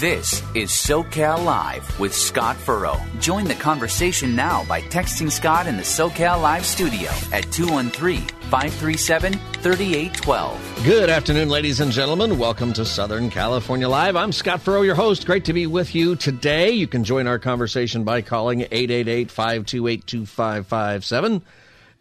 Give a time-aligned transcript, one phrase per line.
[0.00, 3.00] This is SoCal Live with Scott Furrow.
[3.18, 8.20] Join the conversation now by texting Scott in the SoCal Live studio at 213
[8.50, 10.84] 537 3812.
[10.84, 12.38] Good afternoon, ladies and gentlemen.
[12.38, 14.16] Welcome to Southern California Live.
[14.16, 15.24] I'm Scott Furrow, your host.
[15.24, 16.72] Great to be with you today.
[16.72, 21.42] You can join our conversation by calling 888 528 2557.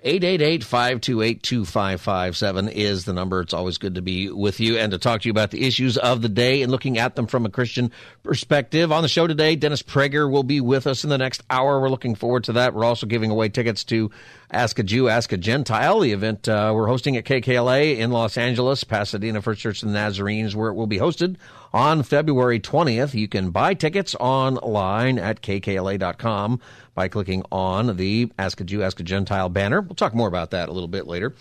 [0.06, 3.42] 888-528-2557 is the number.
[3.42, 5.98] It's always good to be with you and to talk to you about the issues
[5.98, 7.90] of the day and looking at them from a Christian
[8.22, 8.92] perspective.
[8.92, 11.82] On the show today, Dennis Prager will be with us in the next hour.
[11.82, 12.76] We're looking forward to that.
[12.76, 14.12] We're also giving away tickets to
[14.52, 18.38] Ask a Jew, Ask a Gentile, the event uh, we're hosting at KKLA in Los
[18.38, 21.38] Angeles, Pasadena First Church of the Nazarenes, where it will be hosted
[21.74, 23.16] on February 20th.
[23.16, 26.62] You can buy tickets online at kkla.com
[26.96, 29.82] by clicking on the Ask a Jew, Ask a Gentile banner.
[29.82, 31.36] We'll talk more about that a little bit later.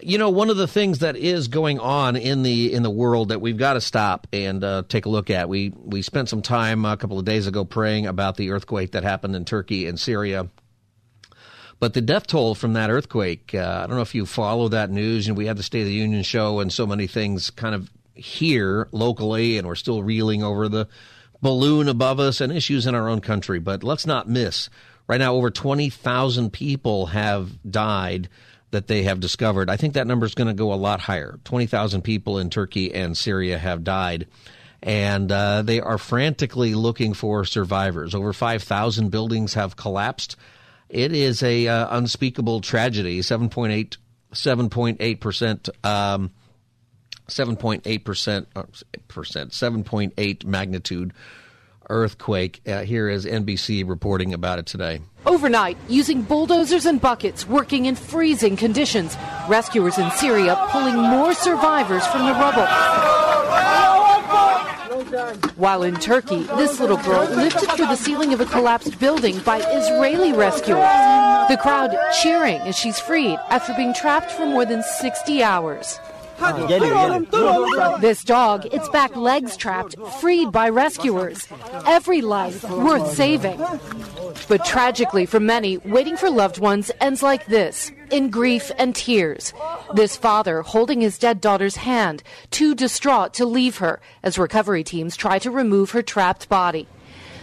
[0.00, 3.30] You know, one of the things that is going on in the in the world
[3.30, 5.48] that we've got to stop and uh, take a look at.
[5.48, 9.02] We we spent some time a couple of days ago praying about the earthquake that
[9.02, 10.48] happened in Turkey and Syria.
[11.80, 14.90] But the death toll from that earthquake, uh, I don't know if you follow that
[14.90, 15.26] news.
[15.26, 17.74] You know, we had the State of the Union show and so many things kind
[17.74, 20.88] of here locally, and we're still reeling over the
[21.40, 23.58] balloon above us and issues in our own country.
[23.58, 24.68] But let's not miss
[25.08, 28.28] right now, over 20,000 people have died
[28.70, 29.70] that they have discovered.
[29.70, 31.40] I think that number is going to go a lot higher.
[31.44, 34.28] 20,000 people in Turkey and Syria have died.
[34.82, 38.14] And uh, they are frantically looking for survivors.
[38.14, 40.36] Over 5,000 buildings have collapsed.
[40.88, 43.20] It is a uh, unspeakable tragedy.
[43.20, 43.96] 7.8
[44.30, 46.30] 7.8% um,
[47.28, 48.64] 7.8 percent uh,
[49.08, 51.12] percent 7.8 magnitude
[51.90, 52.60] earthquake.
[52.66, 55.00] Uh, here is NBC reporting about it today.
[55.26, 59.16] Overnight, using bulldozers and buckets, working in freezing conditions,
[59.48, 62.66] rescuers in Syria pulling more survivors from the rubble.
[65.56, 69.58] While in Turkey, this little girl lifted through the ceiling of a collapsed building by
[69.58, 70.82] Israeli rescuers.
[71.48, 75.98] The crowd cheering as she's freed after being trapped for more than 60 hours.
[78.00, 81.48] This dog, its back legs trapped, freed by rescuers.
[81.86, 83.60] Every life worth saving.
[84.48, 89.52] But tragically for many, waiting for loved ones ends like this in grief and tears.
[89.94, 95.16] This father holding his dead daughter's hand, too distraught to leave her as recovery teams
[95.16, 96.86] try to remove her trapped body.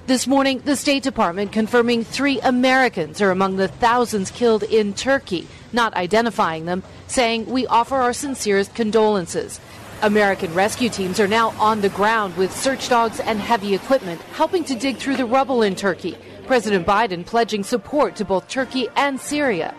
[0.08, 5.48] This morning, the State Department confirming three Americans are among the thousands killed in Turkey,
[5.74, 9.60] not identifying them, saying, We offer our sincerest condolences.
[10.04, 14.64] American rescue teams are now on the ground with search dogs and heavy equipment, helping
[14.66, 16.16] to dig through the rubble in Turkey.
[16.46, 19.74] President Biden pledging support to both Turkey and Syria.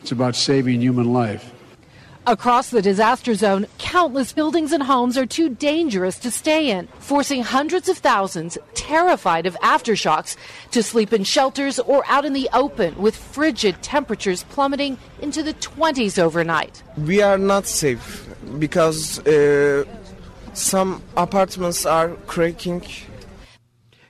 [0.00, 1.52] It's about saving human life.
[2.28, 7.44] Across the disaster zone, countless buildings and homes are too dangerous to stay in, forcing
[7.44, 10.36] hundreds of thousands, terrified of aftershocks,
[10.72, 15.54] to sleep in shelters or out in the open with frigid temperatures plummeting into the
[15.54, 16.82] 20s overnight.
[16.98, 19.84] We are not safe because uh,
[20.52, 22.82] some apartments are cracking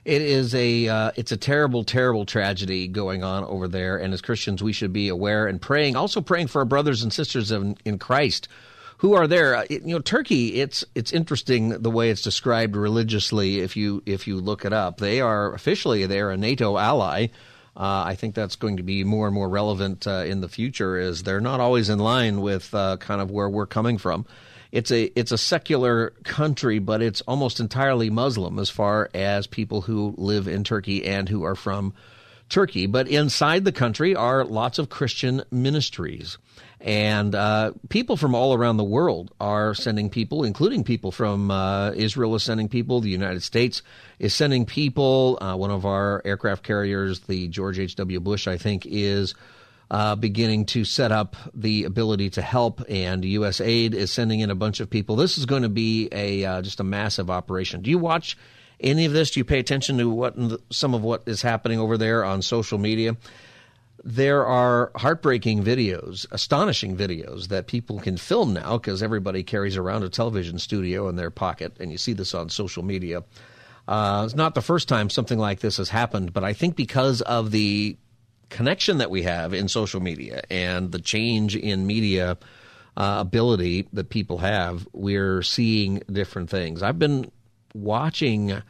[0.07, 4.21] it is a uh, it's a terrible, terrible tragedy going on over there, and as
[4.21, 5.97] Christians, we should be aware and praying.
[5.97, 8.47] Also, praying for our brothers and sisters in, in Christ
[8.99, 9.57] who are there.
[9.57, 10.61] Uh, you know, Turkey.
[10.61, 13.59] It's it's interesting the way it's described religiously.
[13.59, 17.27] If you if you look it up, they are officially they're a NATO ally.
[17.75, 20.97] Uh, I think that's going to be more and more relevant uh, in the future.
[20.97, 24.25] Is they're not always in line with uh, kind of where we're coming from
[24.71, 29.81] it's a it's a secular country, but it's almost entirely Muslim as far as people
[29.81, 31.93] who live in Turkey and who are from
[32.49, 32.85] Turkey.
[32.85, 36.37] But inside the country are lots of Christian ministries.
[36.79, 41.91] And uh, people from all around the world are sending people, including people from uh,
[41.91, 43.01] Israel is sending people.
[43.01, 43.81] The United States
[44.19, 45.39] is sending people.
[45.41, 48.19] Uh, one of our aircraft carriers, the George H.W.
[48.19, 49.33] Bush, I think, is
[49.89, 54.55] uh, beginning to set up the ability to help, and USAID is sending in a
[54.55, 55.15] bunch of people.
[55.15, 57.81] This is going to be a uh, just a massive operation.
[57.81, 58.37] Do you watch
[58.79, 59.31] any of this?
[59.31, 60.35] Do you pay attention to what
[60.71, 63.15] some of what is happening over there on social media?
[64.03, 70.03] There are heartbreaking videos, astonishing videos that people can film now because everybody carries around
[70.03, 73.23] a television studio in their pocket, and you see this on social media.
[73.87, 77.21] Uh, it's not the first time something like this has happened, but I think because
[77.21, 77.97] of the
[78.49, 82.37] connection that we have in social media and the change in media
[82.95, 86.81] uh, ability that people have, we're seeing different things.
[86.81, 87.31] I've been
[87.73, 88.61] watching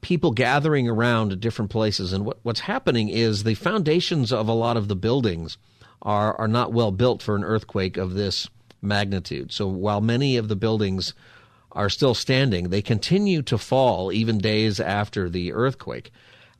[0.00, 4.76] people gathering around different places, and what, what's happening is the foundations of a lot
[4.76, 5.58] of the buildings
[6.02, 8.48] are are not well built for an earthquake of this
[8.82, 9.50] magnitude.
[9.50, 11.14] So while many of the buildings
[11.74, 12.70] are still standing.
[12.70, 16.12] They continue to fall even days after the earthquake.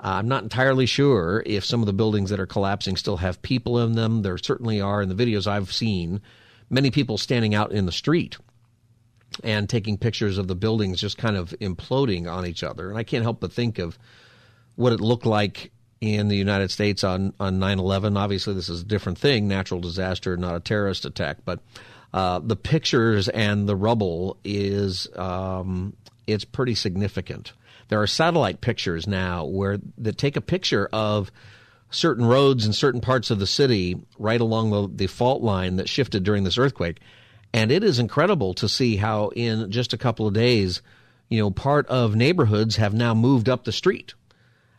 [0.05, 3.41] Uh, I'm not entirely sure if some of the buildings that are collapsing still have
[3.41, 4.21] people in them.
[4.21, 6.21] There certainly are in the videos I've seen
[6.69, 8.37] many people standing out in the street
[9.43, 12.91] and taking pictures of the buildings just kind of imploding on each other.
[12.91, 13.99] And I can't help but think of
[14.77, 15.73] what it looked like
[16.03, 18.19] in the United States on, on 9-11.
[18.19, 21.39] Obviously, this is a different thing, natural disaster, not a terrorist attack.
[21.47, 21.61] But
[22.13, 25.97] uh, the pictures and the rubble is um,
[26.27, 27.55] it's pretty significant.
[27.89, 31.31] There are satellite pictures now where that take a picture of
[31.91, 35.89] certain roads in certain parts of the city right along the, the fault line that
[35.89, 36.99] shifted during this earthquake.
[37.53, 40.83] And it is incredible to see how in just a couple of days,
[41.29, 44.15] you know, part of neighborhoods have now moved up the street.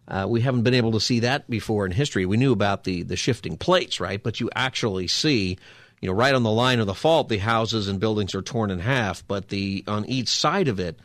[0.08, 2.26] Uh, we haven't been able to see that before in history.
[2.26, 4.22] We knew about the, the shifting plates, right?
[4.22, 5.58] But you actually see,
[6.02, 8.70] you know, right on the line of the fault, the houses and buildings are torn
[8.70, 9.26] in half.
[9.28, 11.00] But the on each side of it,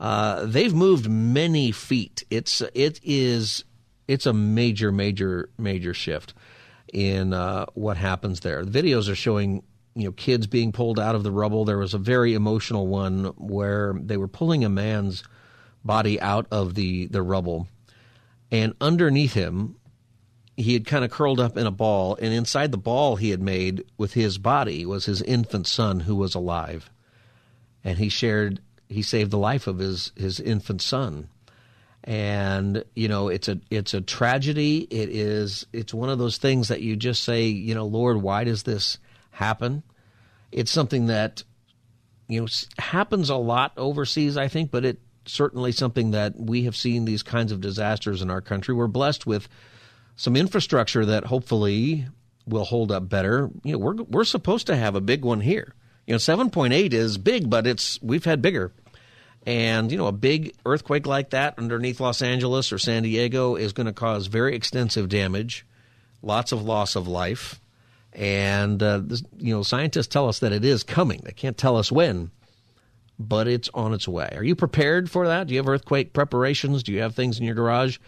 [0.00, 2.24] uh, they've moved many feet.
[2.30, 3.64] It's it is
[4.08, 6.34] it's a major, major, major shift
[6.92, 8.64] in uh, what happens there.
[8.64, 9.62] The videos are showing
[9.94, 11.64] you know kids being pulled out of the rubble.
[11.64, 15.22] There was a very emotional one where they were pulling a man's
[15.84, 17.68] body out of the the rubble,
[18.50, 19.76] and underneath him,
[20.56, 23.40] he had kind of curled up in a ball, and inside the ball he had
[23.40, 26.90] made with his body was his infant son who was alive,
[27.82, 28.60] and he shared
[28.94, 31.28] he saved the life of his his infant son.
[32.02, 34.86] And you know it's a it's a tragedy.
[34.90, 38.44] It is it's one of those things that you just say you know lord why
[38.44, 38.98] does this
[39.30, 39.82] happen?
[40.52, 41.42] It's something that
[42.28, 42.46] you know
[42.78, 47.22] happens a lot overseas i think but it certainly something that we have seen these
[47.22, 48.74] kinds of disasters in our country.
[48.74, 49.48] We're blessed with
[50.16, 52.06] some infrastructure that hopefully
[52.46, 53.50] will hold up better.
[53.62, 55.74] You know we're we're supposed to have a big one here.
[56.06, 58.72] You know 7.8 is big but it's we've had bigger
[59.46, 63.72] and, you know, a big earthquake like that underneath Los Angeles or San Diego is
[63.72, 65.66] going to cause very extensive damage,
[66.22, 67.60] lots of loss of life.
[68.12, 71.20] And, uh, this, you know, scientists tell us that it is coming.
[71.24, 72.30] They can't tell us when,
[73.18, 74.30] but it's on its way.
[74.32, 75.46] Are you prepared for that?
[75.46, 76.82] Do you have earthquake preparations?
[76.82, 77.98] Do you have things in your garage?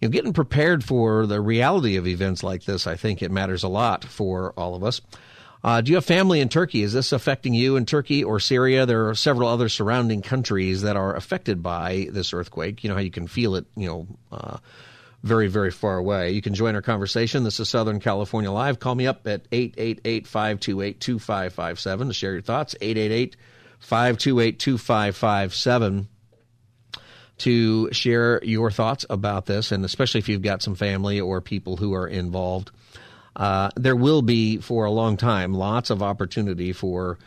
[0.00, 3.64] You know, getting prepared for the reality of events like this, I think it matters
[3.64, 5.00] a lot for all of us.
[5.62, 6.82] Uh, do you have family in Turkey?
[6.82, 8.86] Is this affecting you in Turkey or Syria?
[8.86, 12.84] There are several other surrounding countries that are affected by this earthquake.
[12.84, 14.58] You know how you can feel it, you know, uh,
[15.24, 16.30] very, very far away.
[16.30, 17.42] You can join our conversation.
[17.42, 18.78] This is Southern California Live.
[18.78, 22.76] Call me up at 888 528 2557 to share your thoughts.
[22.80, 23.36] 888
[23.80, 26.08] 528 2557
[27.38, 31.76] to share your thoughts about this, and especially if you've got some family or people
[31.76, 32.70] who are involved
[33.38, 37.18] uh, there will be for a long time lots of opportunity for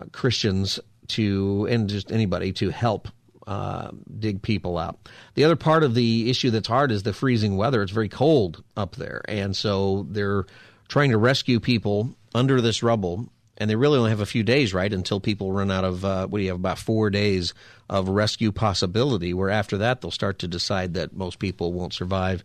[0.00, 0.78] uh, Christians
[1.08, 3.08] to and just anybody to help
[3.46, 5.08] uh, dig people out.
[5.34, 7.82] The other part of the issue that's hard is the freezing weather.
[7.82, 10.46] It's very cold up there, and so they're
[10.86, 13.28] trying to rescue people under this rubble.
[13.60, 16.28] And they really only have a few days, right, until people run out of uh,
[16.28, 17.54] what do you have about four days
[17.90, 19.34] of rescue possibility.
[19.34, 22.44] Where after that they'll start to decide that most people won't survive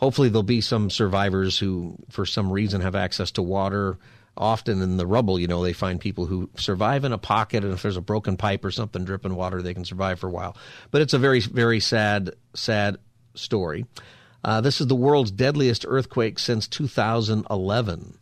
[0.00, 3.98] hopefully there'll be some survivors who, for some reason, have access to water.
[4.36, 7.74] Often in the rubble, you know, they find people who survive in a pocket, and
[7.74, 10.56] if there's a broken pipe or something dripping water, they can survive for a while.
[10.90, 12.96] But it's a very, very sad, sad
[13.34, 13.84] story.
[14.42, 18.18] Uh, this is the world's deadliest earthquake since 2011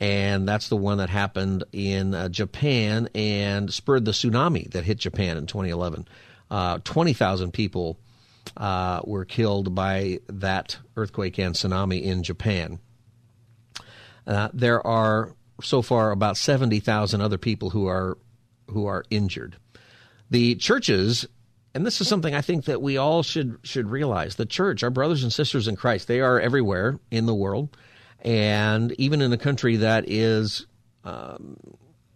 [0.00, 4.96] and that's the one that happened in uh, Japan and spurred the tsunami that hit
[4.96, 6.08] Japan in 2011.
[6.50, 7.98] Uh, 20,000 people
[8.56, 12.78] uh, were killed by that earthquake and tsunami in Japan.
[14.26, 18.18] Uh, there are so far about 70,000 other people who are
[18.68, 19.56] who are injured.
[20.30, 21.26] The churches
[21.74, 24.36] and this is something I think that we all should should realize.
[24.36, 27.76] The church, our brothers and sisters in Christ, they are everywhere in the world,
[28.20, 30.66] and even in a country that is
[31.04, 31.56] um,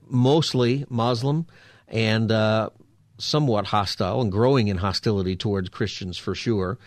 [0.09, 1.47] mostly Muslim
[1.89, 2.71] and uh,
[3.19, 6.79] somewhat hostile and growing in hostility towards Christians for sure.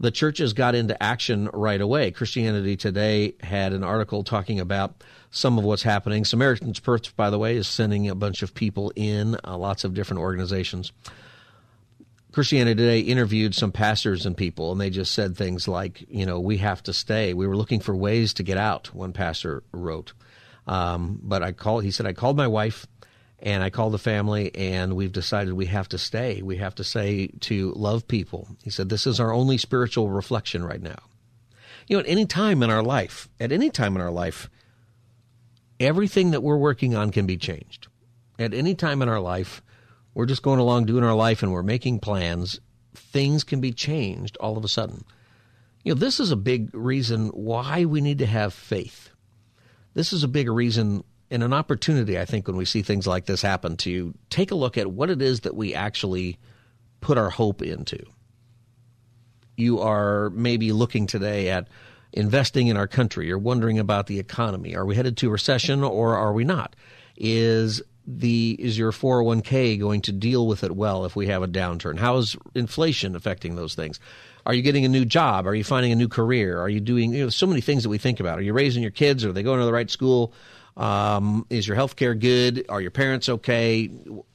[0.00, 2.10] The churches got into action right away.
[2.10, 6.24] Christianity Today had an article talking about some of what's happening.
[6.24, 9.94] Samaritan's Purse, by the way, is sending a bunch of people in, uh, lots of
[9.94, 10.92] different organizations.
[12.32, 16.40] Christianity Today interviewed some pastors and people, and they just said things like, you know,
[16.40, 17.32] we have to stay.
[17.32, 20.14] We were looking for ways to get out, one pastor wrote.
[20.66, 22.86] Um, but I called, he said, I called my wife
[23.42, 26.42] and I called the family, and we've decided we have to stay.
[26.42, 28.46] We have to say to love people.
[28.62, 30.98] He said, This is our only spiritual reflection right now.
[31.88, 34.48] You know, at any time in our life, at any time in our life,
[35.80, 37.88] everything that we're working on can be changed.
[38.38, 39.60] At any time in our life,
[40.14, 42.60] we're just going along doing our life and we're making plans,
[42.94, 45.04] things can be changed all of a sudden.
[45.82, 49.10] You know, this is a big reason why we need to have faith.
[49.94, 53.24] This is a big reason and an opportunity, I think, when we see things like
[53.24, 56.38] this happen, to take a look at what it is that we actually
[57.00, 58.04] put our hope into.
[59.56, 61.68] You are maybe looking today at
[62.12, 63.26] investing in our country.
[63.26, 64.76] You're wondering about the economy.
[64.76, 66.76] Are we headed to recession or are we not?
[67.16, 71.48] Is the is your 401k going to deal with it well if we have a
[71.48, 71.98] downturn?
[71.98, 74.00] How is inflation affecting those things?
[74.44, 75.46] Are you getting a new job?
[75.46, 76.60] Are you finding a new career?
[76.60, 78.38] Are you doing you know so many things that we think about?
[78.38, 79.24] Are you raising your kids?
[79.24, 80.34] Are they going to the right school?
[80.76, 82.64] Um, is your health care good?
[82.68, 83.90] Are your parents okay?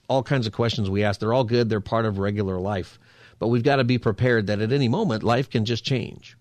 [0.07, 1.19] All kinds of questions we ask.
[1.19, 1.69] They're all good.
[1.69, 2.99] They're part of regular life.
[3.39, 6.37] But we've got to be prepared that at any moment life can just change.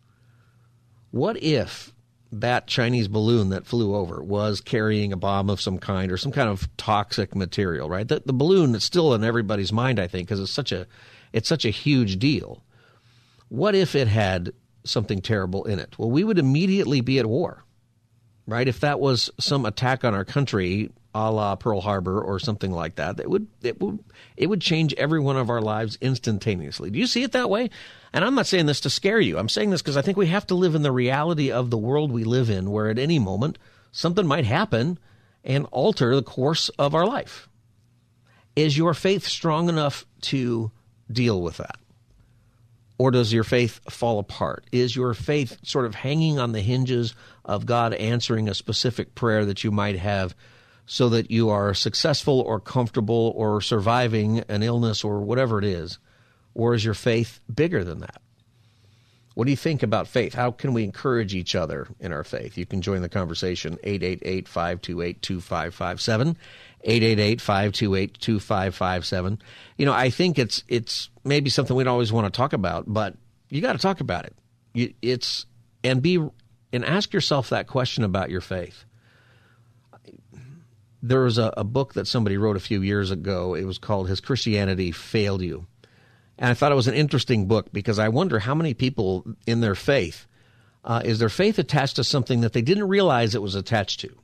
[1.11, 1.93] What if
[2.33, 6.33] that Chinese balloon that flew over was carrying a bomb of some kind or some
[6.33, 8.07] kind of toxic material, right?
[8.07, 10.87] The, the balloon is still in everybody's mind, I think, because it's such a
[11.33, 12.63] it's such a huge deal.
[13.49, 14.53] What if it had
[14.85, 15.99] something terrible in it?
[15.99, 17.65] Well, we would immediately be at war,
[18.47, 18.67] right?
[18.67, 22.97] If that was some attack on our country, a la Pearl Harbor or something like
[22.97, 23.99] that, it would it would
[24.37, 26.91] it would change every one of our lives instantaneously.
[26.91, 27.71] Do you see it that way?
[28.13, 29.39] And I'm not saying this to scare you.
[29.39, 31.79] I'm saying this because I think we have to live in the reality of the
[31.79, 33.59] world we live in, where at any moment
[33.93, 34.99] something might happen
[35.43, 37.49] and alter the course of our life.
[38.55, 40.71] Is your faith strong enough to
[41.11, 41.77] deal with that?
[42.99, 44.65] Or does your faith fall apart?
[44.73, 49.45] Is your faith sort of hanging on the hinges of God answering a specific prayer
[49.45, 50.35] that you might have
[50.87, 55.99] so that you are successful or comfortable or surviving an illness or whatever it is?
[56.55, 58.23] Or is your faith bigger than that?
[59.35, 60.33] What do you think about faith?
[60.33, 62.57] How can we encourage each other in our faith?
[62.57, 66.39] You can join the conversation 888 528 2557.
[66.83, 69.43] 888 528 2557.
[69.77, 72.85] You know, I think it's it's maybe something we don't always want to talk about,
[72.87, 73.15] but
[73.49, 74.95] you got to talk about it.
[75.03, 75.47] it's
[75.83, 76.17] and be
[76.73, 78.85] and ask yourself that question about your faith.
[81.03, 83.55] There was a, a book that somebody wrote a few years ago.
[83.55, 85.67] It was called "Has Christianity Failed You?"
[86.39, 89.61] And I thought it was an interesting book because I wonder how many people in
[89.61, 90.27] their faith
[90.85, 94.17] uh, is their faith attached to something that they didn't realize it was attached to.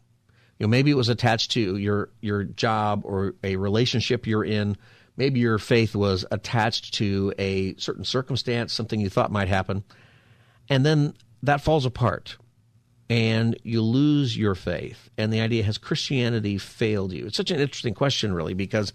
[0.58, 4.76] You know, maybe it was attached to your your job or a relationship you're in.
[5.16, 9.84] Maybe your faith was attached to a certain circumstance, something you thought might happen,
[10.68, 12.38] and then that falls apart,
[13.10, 15.10] and you lose your faith.
[15.18, 17.26] And the idea has Christianity failed you?
[17.26, 18.92] It's such an interesting question, really, because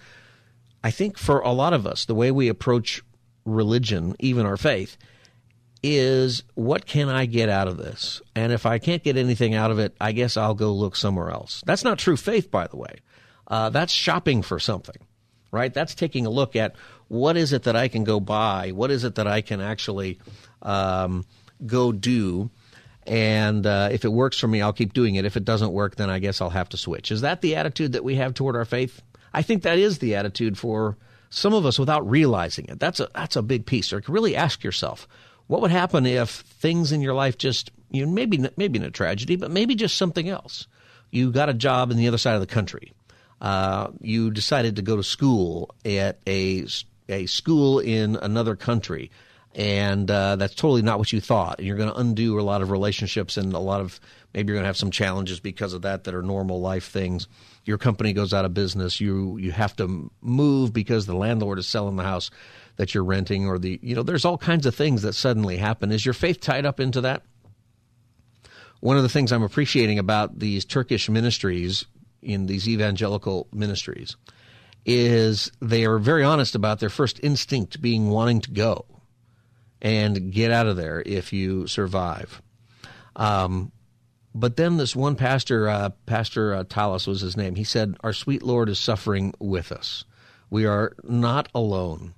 [0.84, 3.04] I think for a lot of us, the way we approach
[3.46, 4.98] religion, even our faith,
[5.84, 8.22] is what can I get out of this?
[8.36, 11.30] And if I can't get anything out of it, I guess I'll go look somewhere
[11.30, 11.64] else.
[11.66, 12.96] That's not true faith, by the way.
[13.48, 14.98] Uh, that's shopping for something,
[15.52, 15.74] right?
[15.74, 16.76] That's taking a look at
[17.08, 18.72] what is it that I can go buy?
[18.72, 20.20] What is it that I can actually
[20.62, 21.26] um,
[21.66, 22.50] go do?
[23.06, 25.24] And uh, if it works for me, I'll keep doing it.
[25.24, 27.10] If it doesn't work, then I guess I'll have to switch.
[27.10, 29.02] Is that the attitude that we have toward our faith?
[29.34, 30.98] I think that is the attitude for
[31.30, 32.80] some of us without realizing it.
[32.80, 33.94] That's a that's a big piece.
[33.94, 35.08] Or really ask yourself,
[35.48, 38.92] what would happen if things in your life just you know, maybe maybe in a
[38.92, 40.68] tragedy, but maybe just something else.
[41.10, 42.94] You got a job in the other side of the country.
[43.40, 46.66] Uh, you decided to go to school at a
[47.08, 49.10] a school in another country,
[49.56, 51.60] and uh, that's totally not what you thought.
[51.60, 54.02] And you're going to undo a lot of relationships and a lot of
[54.34, 57.28] maybe you're going to have some challenges because of that that are normal life things
[57.68, 61.68] your company goes out of business, you you have to move because the landlord is
[61.68, 62.32] selling the house
[62.78, 65.92] that you're renting, or the you know there's all kinds of things that suddenly happen.
[65.92, 67.24] Is your faith tied up into that?
[68.80, 71.86] One of the things I'm appreciating about these Turkish ministries
[72.22, 74.16] in these evangelical ministries
[74.86, 78.86] is they are very honest about their first instinct being wanting to go
[79.82, 82.42] and get out of there if you survive.
[83.16, 83.72] Um,
[84.34, 88.14] but then this one pastor, uh, Pastor uh, Talas was his name, he said, Our
[88.14, 90.06] sweet Lord is suffering with us.
[90.50, 92.14] We are not alone.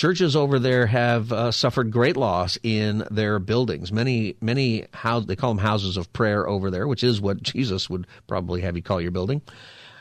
[0.00, 3.92] Churches over there have uh, suffered great loss in their buildings.
[3.92, 7.90] Many, many house, they call them houses of prayer over there, which is what Jesus
[7.90, 9.42] would probably have you call your building.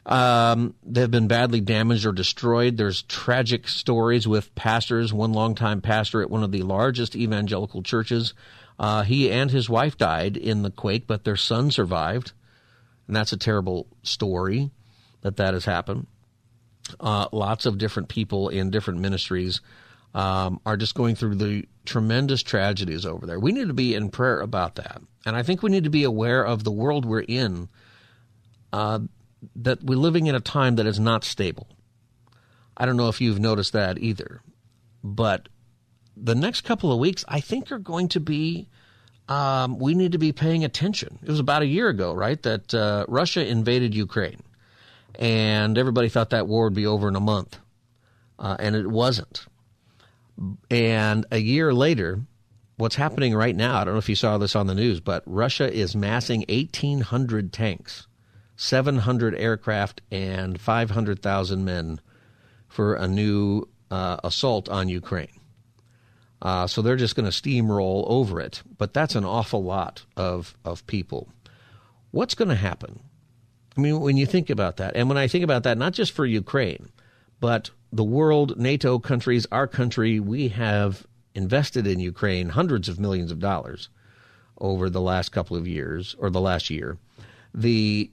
[0.06, 2.78] Um, they've been badly damaged or destroyed.
[2.78, 5.12] There's tragic stories with pastors.
[5.12, 8.34] One longtime pastor at one of the largest evangelical churches
[8.80, 12.32] uh, he and his wife died in the quake, but their son survived,
[13.06, 14.72] and that's a terrible story
[15.24, 16.08] that that has happened.
[17.02, 19.60] Uh, lots of different people in different ministries
[20.14, 23.40] um, are just going through the tremendous tragedies over there.
[23.40, 26.04] We need to be in prayer about that, and I think we need to be
[26.04, 27.70] aware of the world we're in.
[28.72, 29.00] Uh,
[29.56, 31.68] that we're living in a time that is not stable.
[32.76, 34.42] I don't know if you've noticed that either.
[35.04, 35.50] But
[36.16, 38.70] the next couple of weeks, I think, are going to be.
[39.28, 41.20] Um, we need to be paying attention.
[41.22, 44.42] It was about a year ago, right, that uh, Russia invaded Ukraine,
[45.20, 47.60] and everybody thought that war would be over in a month,
[48.40, 49.46] uh, and it wasn't.
[50.70, 52.22] And a year later,
[52.78, 53.78] what's happening right now?
[53.78, 57.52] I don't know if you saw this on the news, but Russia is massing 1,800
[57.52, 58.08] tanks,
[58.56, 62.00] 700 aircraft, and 500,000 men
[62.68, 65.28] for a new uh, assault on Ukraine.
[66.42, 68.64] Uh, so they're just going to steamroll over it.
[68.78, 71.28] But that's an awful lot of, of people.
[72.12, 73.02] What's going to happen?
[73.78, 76.12] I mean, when you think about that, and when I think about that, not just
[76.12, 76.90] for Ukraine,
[77.40, 81.06] but the world, NATO countries, our country, we have
[81.36, 83.90] invested in Ukraine hundreds of millions of dollars
[84.60, 86.98] over the last couple of years or the last year.
[87.54, 88.12] The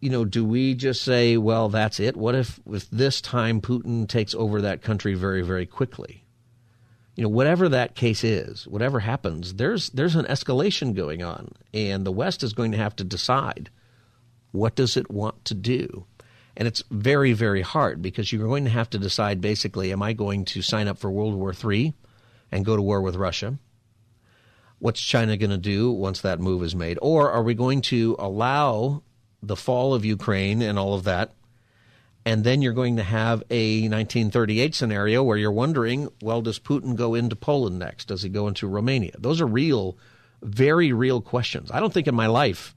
[0.00, 2.16] you know, do we just say, well, that's it?
[2.16, 6.24] What if with this time Putin takes over that country very, very quickly?
[7.14, 12.04] You know, whatever that case is, whatever happens, there's there's an escalation going on, and
[12.04, 13.70] the West is going to have to decide
[14.50, 16.04] what does it want to do.
[16.56, 20.12] And it's very, very hard because you're going to have to decide basically, am I
[20.12, 21.94] going to sign up for World War III
[22.50, 23.58] and go to war with Russia?
[24.78, 26.98] What's China going to do once that move is made?
[27.00, 29.02] Or are we going to allow
[29.42, 31.32] the fall of Ukraine and all of that.
[32.24, 36.94] And then you're going to have a 1938 scenario where you're wondering, well, does Putin
[36.94, 38.06] go into Poland next?
[38.06, 39.12] Does he go into Romania?
[39.18, 39.98] Those are real,
[40.40, 41.70] very real questions.
[41.72, 42.76] I don't think in my life,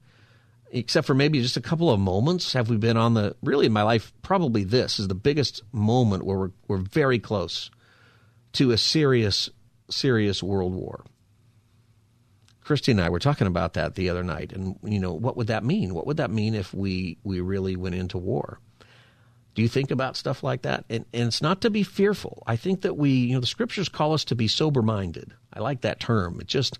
[0.76, 3.72] except for maybe just a couple of moments, have we been on the, really in
[3.72, 7.70] my life, probably this is the biggest moment where we're, we're very close
[8.52, 9.48] to a serious,
[9.90, 11.04] serious world war.
[12.62, 15.46] Christy and I were talking about that the other night, and you know, what would
[15.46, 15.94] that mean?
[15.94, 18.58] What would that mean if we we really went into war?
[19.54, 20.84] Do you think about stuff like that?
[20.90, 22.42] And, and it's not to be fearful.
[22.44, 25.32] I think that we, you know, the scriptures call us to be sober minded.
[25.52, 26.40] I like that term.
[26.40, 26.78] It just,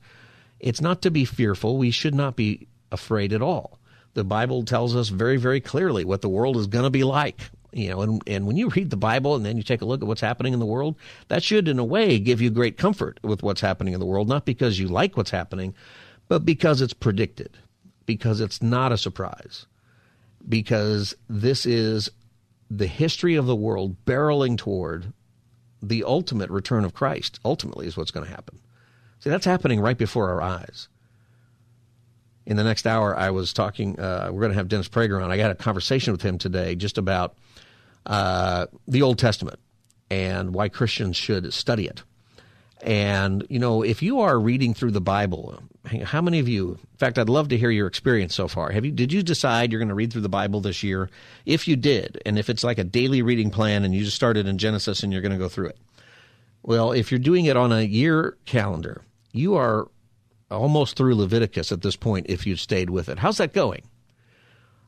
[0.59, 1.79] it's not to be fearful.
[1.79, 3.79] We should not be afraid at all.
[4.17, 7.51] The Bible tells us very, very clearly what the world is going to be like
[7.77, 10.01] you know, and, and when you read the Bible and then you take a look
[10.01, 10.97] at what's happening in the world,
[11.29, 14.29] that should, in a way, give you great comfort with what's happening in the world,
[14.29, 15.75] not because you like what's happening,
[16.27, 17.59] but because it's predicted,
[18.07, 19.67] because it's not a surprise,
[20.49, 22.09] because this is
[22.71, 25.13] the history of the world barreling toward
[25.83, 28.59] the ultimate return of Christ, ultimately, is what's going to happen.
[29.21, 30.89] See, that's happening right before our eyes.
[32.47, 35.33] In the next hour, I was talking, uh, we're going to have Dennis Prager on.
[35.33, 37.37] I got a conversation with him today just about
[38.07, 39.59] uh, the Old Testament
[40.11, 42.05] and why Christians should study it.
[42.83, 45.61] And, you know, if you are reading through the Bible,
[46.05, 48.71] how many of you, in fact, I'd love to hear your experience so far.
[48.71, 51.11] Have you, did you decide you're going to read through the Bible this year?
[51.47, 54.47] If you did, and if it's like a daily reading plan and you just started
[54.47, 55.79] in Genesis and you're going to go through it.
[56.63, 59.89] Well, if you're doing it on a year calendar, you are
[60.51, 63.19] almost through Leviticus at this point if you stayed with it.
[63.19, 63.83] How's that going?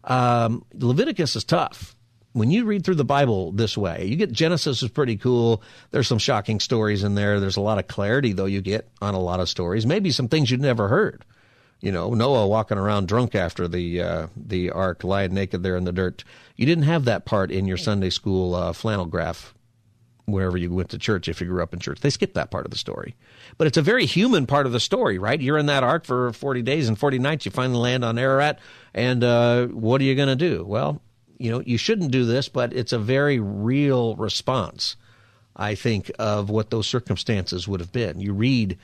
[0.05, 1.97] Um, Leviticus is tough
[2.33, 5.63] when you read through the Bible this way, you get Genesis is pretty cool.
[5.91, 7.41] There's some shocking stories in there.
[7.41, 9.87] There's a lot of clarity though you get on a lot of stories.
[9.87, 11.25] Maybe some things you'd never heard.
[11.81, 15.85] You know, Noah walking around drunk after the uh, the ark, lying naked there in
[15.85, 16.25] the dirt.
[16.57, 19.55] You didn't have that part in your Sunday school uh, flannel graph
[20.29, 22.01] wherever you went to church if you grew up in church.
[22.01, 23.17] They skipped that part of the story.
[23.57, 25.41] But it's a very human part of the story, right?
[25.41, 27.45] You're in that ark for 40 days and 40 nights.
[27.45, 28.59] You finally land on Ararat.
[28.95, 30.65] And uh, what are you going to do?
[30.65, 31.01] Well,
[31.39, 34.97] you know, you shouldn't do this, but it's a very real response,
[35.57, 38.21] I think, of what those circumstances would have been.
[38.21, 38.77] You read,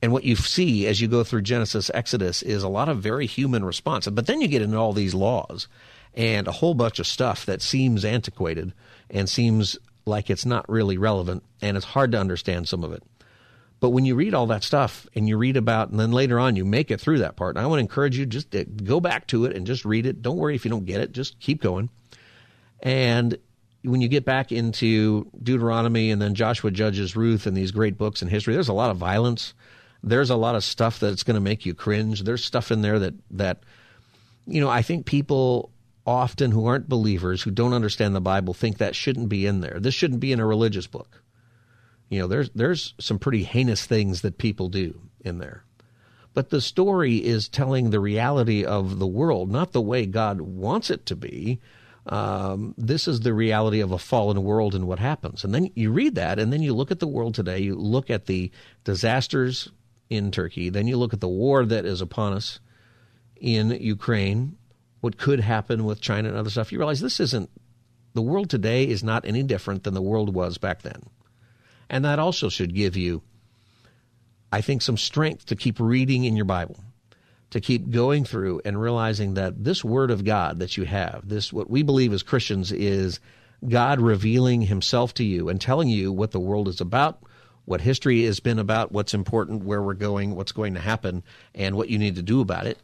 [0.00, 3.26] and what you see as you go through Genesis, Exodus is a lot of very
[3.26, 4.08] human response.
[4.08, 5.68] But then you get into all these laws
[6.14, 8.72] and a whole bunch of stuff that seems antiquated
[9.10, 13.02] and seems like it's not really relevant, and it's hard to understand some of it.
[13.80, 16.54] But when you read all that stuff and you read about, and then later on
[16.54, 19.00] you make it through that part, and I want to encourage you just to go
[19.00, 20.22] back to it and just read it.
[20.22, 21.90] Don't worry if you don't get it, just keep going.
[22.80, 23.36] And
[23.82, 28.22] when you get back into Deuteronomy and then Joshua Judges Ruth and these great books
[28.22, 29.52] in history, there's a lot of violence.
[30.04, 32.22] There's a lot of stuff that's going to make you cringe.
[32.22, 33.64] There's stuff in there that that
[34.46, 35.70] you know, I think people
[36.06, 39.78] often who aren't believers, who don't understand the Bible, think that shouldn't be in there.
[39.80, 41.22] This shouldn't be in a religious book.
[42.08, 45.64] You know, there's there's some pretty heinous things that people do in there.
[46.34, 50.90] But the story is telling the reality of the world, not the way God wants
[50.90, 51.60] it to be.
[52.06, 55.44] Um, this is the reality of a fallen world and what happens.
[55.44, 57.60] And then you read that, and then you look at the world today.
[57.60, 58.50] You look at the
[58.84, 59.68] disasters
[60.10, 60.68] in Turkey.
[60.68, 62.60] Then you look at the war that is upon us
[63.36, 64.56] in Ukraine.
[65.02, 66.70] What could happen with China and other stuff?
[66.70, 67.50] You realize this isn't
[68.14, 71.02] The world today is not any different than the world was back then.
[71.90, 73.20] And that also should give you,
[74.52, 76.76] I think, some strength to keep reading in your Bible,
[77.50, 81.52] to keep going through and realizing that this Word of God that you have, this,
[81.52, 83.18] what we believe as Christians, is
[83.68, 87.22] God revealing Himself to you and telling you what the world is about,
[87.64, 91.24] what history has been about, what's important, where we're going, what's going to happen,
[91.56, 92.78] and what you need to do about it.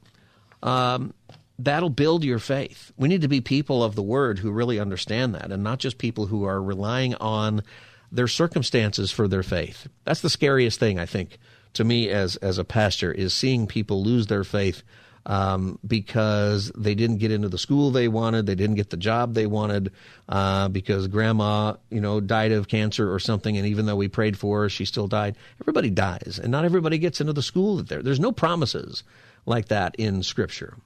[0.65, 1.15] Um,
[1.59, 2.93] that'll build your faith.
[2.97, 5.99] We need to be people of the Word who really understand that, and not just
[5.99, 7.63] people who are relying on
[8.11, 9.89] their circumstances for their faith.
[10.05, 11.39] That's the scariest thing, I think,
[11.75, 14.83] to me as as a pastor is seeing people lose their faith
[15.27, 19.35] um, because they didn't get into the school they wanted, they didn't get the job
[19.35, 19.93] they wanted,
[20.29, 24.39] uh, because grandma, you know, died of cancer or something, and even though we prayed
[24.39, 25.37] for her, she still died.
[25.61, 28.03] Everybody dies, and not everybody gets into the school that they're.
[28.03, 29.03] There's no promises
[29.45, 30.79] like that in Scripture.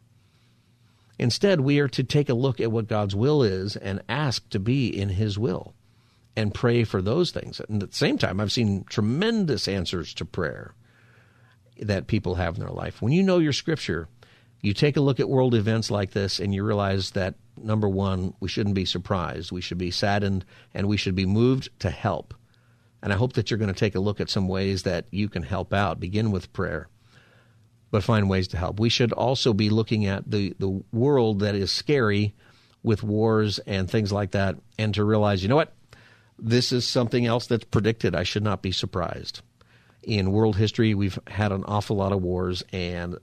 [1.23, 4.59] Instead, we are to take a look at what God's will is and ask to
[4.59, 5.73] be in His will
[6.35, 7.61] and pray for those things.
[7.69, 10.75] And at the same time, I've seen tremendous answers to prayer
[11.79, 13.01] that people have in their life.
[13.01, 14.09] When you know your scripture,
[14.63, 18.35] you take a look at world events like this and you realize that number one,
[18.41, 19.53] we shouldn't be surprised.
[19.53, 22.35] We should be saddened and we should be moved to help.
[23.01, 25.29] And I hope that you're going to take a look at some ways that you
[25.29, 26.01] can help out.
[26.01, 26.89] Begin with prayer,
[27.93, 28.81] but find ways to help.
[28.81, 32.35] We should also be looking at the, the world that is scary
[32.83, 35.73] with wars and things like that and to realize, you know what?
[36.43, 38.15] this is something else that's predicted.
[38.15, 39.41] I should not be surprised.
[40.03, 43.17] In world history, we've had an awful lot of wars, and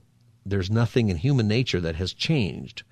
[0.46, 2.82] there's nothing in human nature that has changed.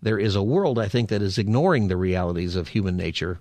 [0.00, 3.40] There is a world, I think, that is ignoring the realities of human nature,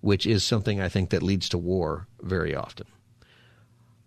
[0.00, 2.86] which is something I think that leads to war very often.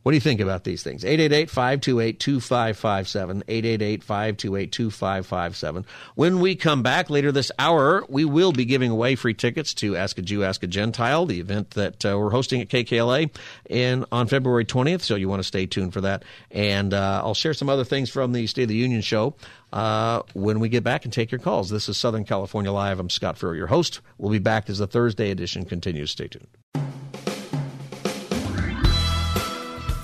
[0.06, 1.04] What do you think about these things?
[1.04, 3.44] 888 528 2557.
[3.48, 5.86] 888 528 2557.
[6.14, 9.96] When we come back later this hour, we will be giving away free tickets to
[9.96, 13.36] Ask a Jew, Ask a Gentile, the event that uh, we're hosting at KKLA
[13.68, 15.02] in, on February 20th.
[15.02, 16.22] So you want to stay tuned for that.
[16.52, 19.34] And uh, I'll share some other things from the State of the Union show
[19.74, 21.72] uh, when we get back and take your calls.
[21.72, 23.00] This is Southern California Live.
[23.00, 24.02] I'm Scott Furrow, your host.
[24.20, 26.12] We'll be back as the Thursday edition continues.
[26.12, 26.46] Stay tuned.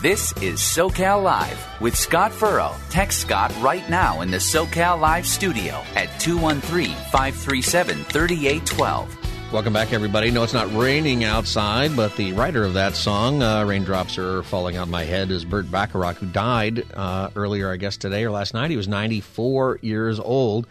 [0.01, 2.73] This is SoCal Live with Scott Furrow.
[2.89, 9.53] Text Scott right now in the SoCal Live studio at 213 537 3812.
[9.53, 10.31] Welcome back, everybody.
[10.31, 14.75] No, it's not raining outside, but the writer of that song, uh, Raindrops Are Falling
[14.75, 18.55] on My Head, is Burt Bacharach, who died uh, earlier, I guess, today or last
[18.55, 18.71] night.
[18.71, 20.65] He was 94 years old.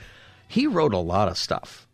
[0.49, 1.87] He wrote a lot of stuff.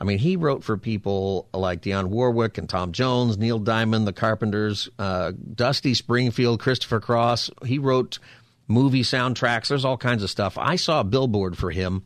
[0.00, 4.14] I mean, he wrote for people like Dionne Warwick and Tom Jones, Neil Diamond, The
[4.14, 7.50] Carpenters, uh, Dusty Springfield, Christopher Cross.
[7.66, 8.18] He wrote
[8.66, 9.68] movie soundtracks.
[9.68, 10.56] There's all kinds of stuff.
[10.56, 12.04] I saw a billboard for him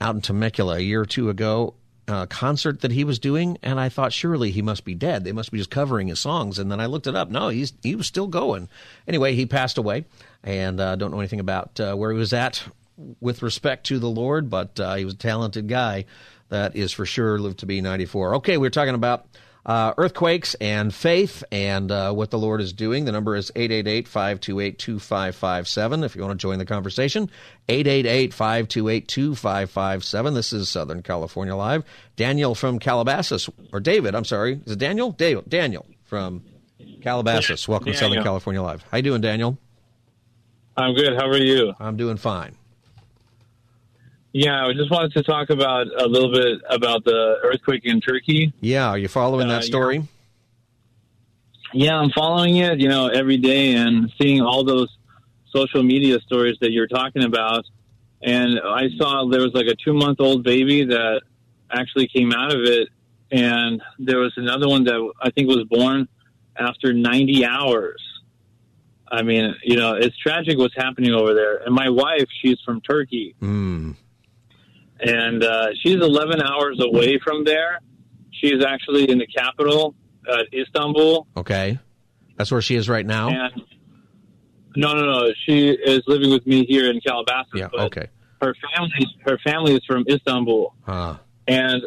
[0.00, 1.74] out in Temecula a year or two ago,
[2.08, 5.24] a concert that he was doing, and I thought surely he must be dead.
[5.24, 6.58] They must be just covering his songs.
[6.58, 7.30] And then I looked it up.
[7.30, 8.68] No, he's he was still going.
[9.06, 10.06] Anyway, he passed away,
[10.42, 12.62] and uh, don't know anything about uh, where he was at
[13.20, 16.06] with respect to the Lord, but uh, he was a talented guy.
[16.50, 18.36] That is for sure lived to be 94.
[18.36, 19.26] Okay, we're talking about
[19.64, 23.04] uh, earthquakes and faith and uh, what the Lord is doing.
[23.04, 27.30] The number is 888 528 2557 if you want to join the conversation.
[27.68, 30.34] 888 528 2557.
[30.34, 31.84] This is Southern California Live.
[32.16, 34.60] Daniel from Calabasas, or David, I'm sorry.
[34.64, 35.12] Is it Daniel?
[35.12, 36.42] Daniel, Daniel from
[37.02, 37.68] Calabasas.
[37.68, 38.00] Welcome Daniel.
[38.00, 38.84] to Southern California Live.
[38.90, 39.58] How you doing, Daniel?
[40.76, 41.14] I'm good.
[41.16, 41.74] How are you?
[41.78, 42.56] I'm doing fine.
[44.32, 48.52] Yeah, I just wanted to talk about a little bit about the earthquake in Turkey.
[48.60, 49.96] Yeah, are you following that uh, story?
[51.72, 51.86] Yeah.
[51.86, 54.96] yeah, I'm following it, you know, every day and seeing all those
[55.52, 57.64] social media stories that you're talking about.
[58.22, 61.22] And I saw there was like a two month old baby that
[61.72, 62.88] actually came out of it.
[63.32, 66.08] And there was another one that I think was born
[66.56, 68.00] after 90 hours.
[69.10, 71.56] I mean, you know, it's tragic what's happening over there.
[71.56, 73.34] And my wife, she's from Turkey.
[73.42, 73.96] Mm
[75.02, 77.80] and uh, she's 11 hours away from there.
[78.32, 79.94] She's actually in the capital,
[80.28, 81.26] uh, Istanbul.
[81.36, 81.78] Okay,
[82.36, 83.28] that's where she is right now.
[83.28, 83.62] And
[84.76, 85.32] no, no, no.
[85.46, 87.52] She is living with me here in Calabasas.
[87.54, 87.68] Yeah.
[87.72, 88.08] okay.
[88.40, 90.74] Her family, her family is from Istanbul.
[90.82, 91.16] Huh.
[91.46, 91.82] And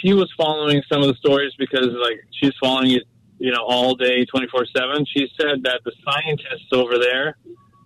[0.00, 3.04] she was following some of the stories because, like, she's following it,
[3.38, 5.06] you know, all day, twenty four seven.
[5.06, 7.36] She said that the scientists over there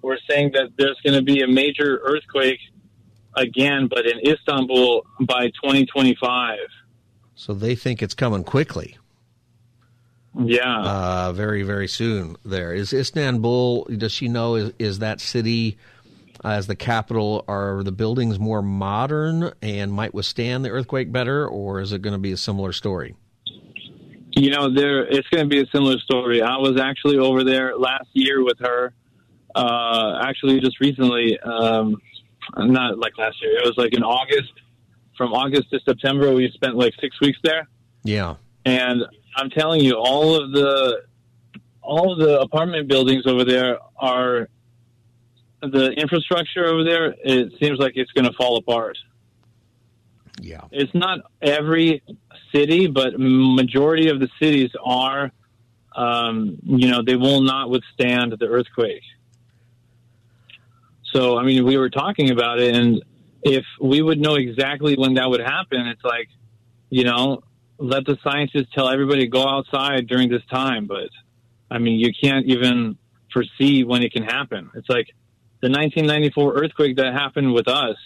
[0.03, 2.59] were saying that there's going to be a major earthquake
[3.37, 6.59] again, but in Istanbul by 2025.
[7.35, 8.97] So they think it's coming quickly.
[10.39, 10.81] Yeah.
[10.81, 12.73] Uh, very, very soon there.
[12.73, 15.79] Is Istanbul, does she know, is, is that city
[16.45, 21.81] as the capital, are the buildings more modern and might withstand the earthquake better, or
[21.81, 23.15] is it going to be a similar story?
[24.33, 26.41] You know, there it's going to be a similar story.
[26.41, 28.95] I was actually over there last year with her.
[29.55, 32.01] Uh, actually, just recently, um,
[32.57, 33.57] not like last year.
[33.59, 34.53] It was like in August.
[35.17, 37.69] From August to September, we spent like six weeks there.
[38.05, 38.37] Yeah.
[38.65, 39.03] And
[39.37, 41.03] I'm telling you, all of the
[41.83, 44.49] all of the apartment buildings over there are
[45.63, 47.15] the infrastructure over there.
[47.23, 48.97] It seems like it's going to fall apart.
[50.41, 50.63] Yeah.
[50.71, 52.03] It's not every
[52.55, 55.31] city, but majority of the cities are.
[55.97, 59.03] Um, you know, they will not withstand the earthquake.
[61.13, 63.03] So, I mean, we were talking about it, and
[63.43, 66.29] if we would know exactly when that would happen, it's like,
[66.91, 67.43] you know,
[67.79, 70.87] let the scientists tell everybody to go outside during this time.
[70.87, 71.09] But
[71.71, 72.99] I mean, you can't even
[73.33, 74.71] foresee when it can happen.
[74.75, 75.07] It's like
[75.61, 77.97] the 1994 earthquake that happened with us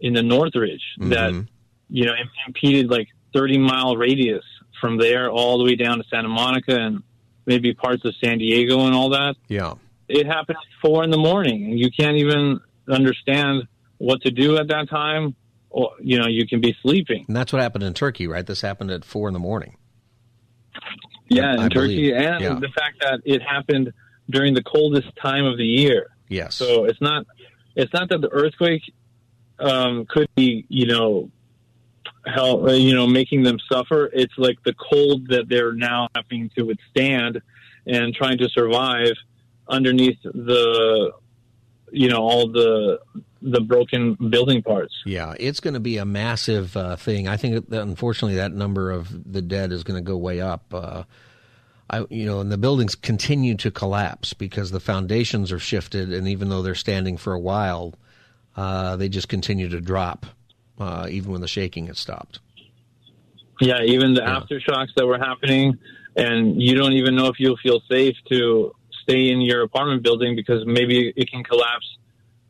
[0.00, 1.10] in the Northridge mm-hmm.
[1.10, 1.46] that,
[1.88, 2.12] you know,
[2.46, 4.44] impeded like 30 mile radius
[4.80, 7.02] from there all the way down to Santa Monica and
[7.46, 9.34] maybe parts of San Diego and all that.
[9.48, 9.74] Yeah.
[10.08, 13.64] It happened at four in the morning and you can't even understand
[13.98, 15.34] what to do at that time
[15.70, 17.24] or you know you can be sleeping.
[17.28, 18.46] And that's what happened in Turkey, right?
[18.46, 19.76] This happened at four in the morning.
[21.28, 22.14] Yeah, in I Turkey, believe.
[22.14, 22.54] and yeah.
[22.54, 23.92] the fact that it happened
[24.30, 26.08] during the coldest time of the year.
[26.28, 26.54] Yes.
[26.54, 27.26] So it's not
[27.76, 28.82] it's not that the earthquake
[29.58, 31.30] um, could be you know
[32.26, 34.10] help uh, you know making them suffer.
[34.12, 37.42] It's like the cold that they're now having to withstand
[37.86, 39.12] and trying to survive
[39.68, 41.12] underneath the
[41.90, 43.00] you know all the
[43.40, 44.94] the broken building parts.
[45.06, 47.28] Yeah, it's going to be a massive uh, thing.
[47.28, 50.72] I think that unfortunately that number of the dead is going to go way up.
[50.72, 51.04] Uh,
[51.90, 56.28] I, you know, and the buildings continue to collapse because the foundations are shifted, and
[56.28, 57.94] even though they're standing for a while,
[58.56, 60.26] uh, they just continue to drop,
[60.78, 62.40] uh, even when the shaking has stopped.
[63.60, 64.40] Yeah, even the yeah.
[64.40, 65.78] aftershocks that were happening,
[66.14, 68.74] and you don't even know if you'll feel safe to
[69.08, 71.96] stay in your apartment building because maybe it can collapse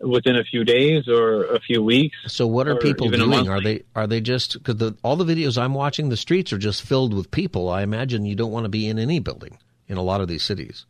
[0.00, 2.16] within a few days or a few weeks.
[2.26, 3.48] So what are people doing?
[3.48, 6.58] Are they are they just because the, all the videos I'm watching, the streets are
[6.58, 7.68] just filled with people.
[7.68, 10.44] I imagine you don't want to be in any building in a lot of these
[10.44, 10.86] cities.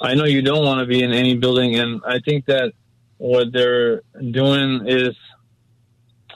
[0.00, 2.72] I know you don't want to be in any building, and I think that
[3.16, 5.16] what they're doing is,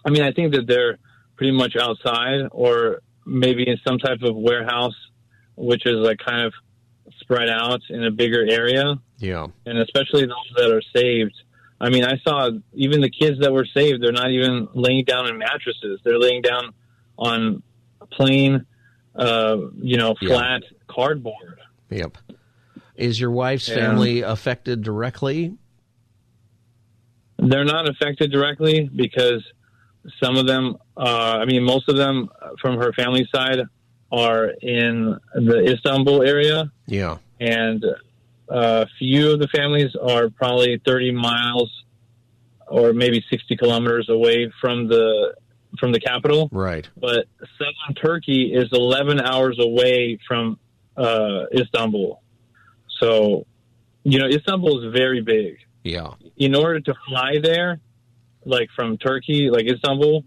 [0.04, 0.98] I mean, I think that they're
[1.36, 4.94] pretty much outside or maybe in some type of warehouse,
[5.56, 6.54] which is like kind of
[7.30, 8.96] spread out in a bigger area.
[9.18, 9.46] Yeah.
[9.66, 11.34] And especially those that are saved
[11.80, 15.26] I mean, I saw even the kids that were saved, they're not even laying down
[15.28, 15.98] in mattresses.
[16.04, 16.74] They're laying down
[17.18, 17.62] on
[18.12, 18.66] plain,
[19.14, 21.58] uh, you know, flat cardboard.
[21.88, 22.18] Yep.
[22.96, 23.76] Is your wife's yeah.
[23.76, 25.56] family affected directly?
[27.38, 29.42] They're not affected directly because
[30.22, 32.28] some of them, uh, I mean, most of them
[32.60, 33.60] from her family side
[34.12, 36.70] are in the Istanbul area.
[36.86, 37.18] Yeah.
[37.38, 37.84] And
[38.48, 41.84] a few of the families are probably 30 miles
[42.66, 45.34] or maybe 60 kilometers away from the
[45.78, 46.48] from the capital.
[46.50, 46.88] Right.
[46.96, 47.26] But
[47.58, 50.58] southern Turkey is 11 hours away from
[50.96, 52.20] uh, Istanbul.
[52.98, 53.46] So,
[54.02, 55.58] you know, Istanbul is very big.
[55.84, 56.14] Yeah.
[56.36, 57.80] In order to fly there,
[58.44, 60.24] like from Turkey, like Istanbul,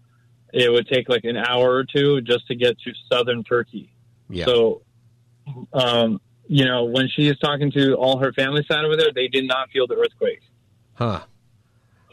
[0.53, 3.91] it would take like an hour or two just to get to southern Turkey.
[4.29, 4.45] Yeah.
[4.45, 4.81] So,
[5.73, 9.27] um, you know, when she is talking to all her family side over there, they
[9.27, 10.41] did not feel the earthquake.
[10.93, 11.21] Huh.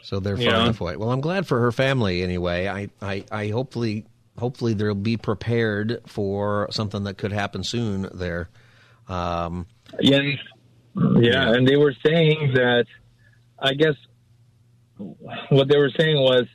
[0.01, 0.63] So they're far yeah.
[0.63, 0.95] enough away.
[0.95, 2.67] Well, I'm glad for her family anyway.
[2.67, 4.05] I, I, I hopefully
[4.39, 8.49] hopefully they'll be prepared for something that could happen soon there.
[9.07, 9.67] Um,
[9.99, 10.21] yeah,
[10.95, 12.85] yeah, and they were saying that
[13.59, 13.95] I guess
[15.49, 16.47] what they were saying was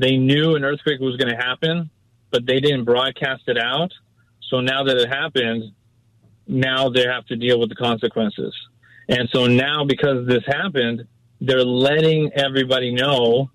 [0.00, 1.90] they knew an earthquake was going to happen,
[2.30, 3.92] but they didn't broadcast it out.
[4.48, 5.72] So now that it happened,
[6.46, 8.54] now they have to deal with the consequences.
[9.08, 11.06] And so now, because this happened,
[11.40, 13.50] they're letting everybody know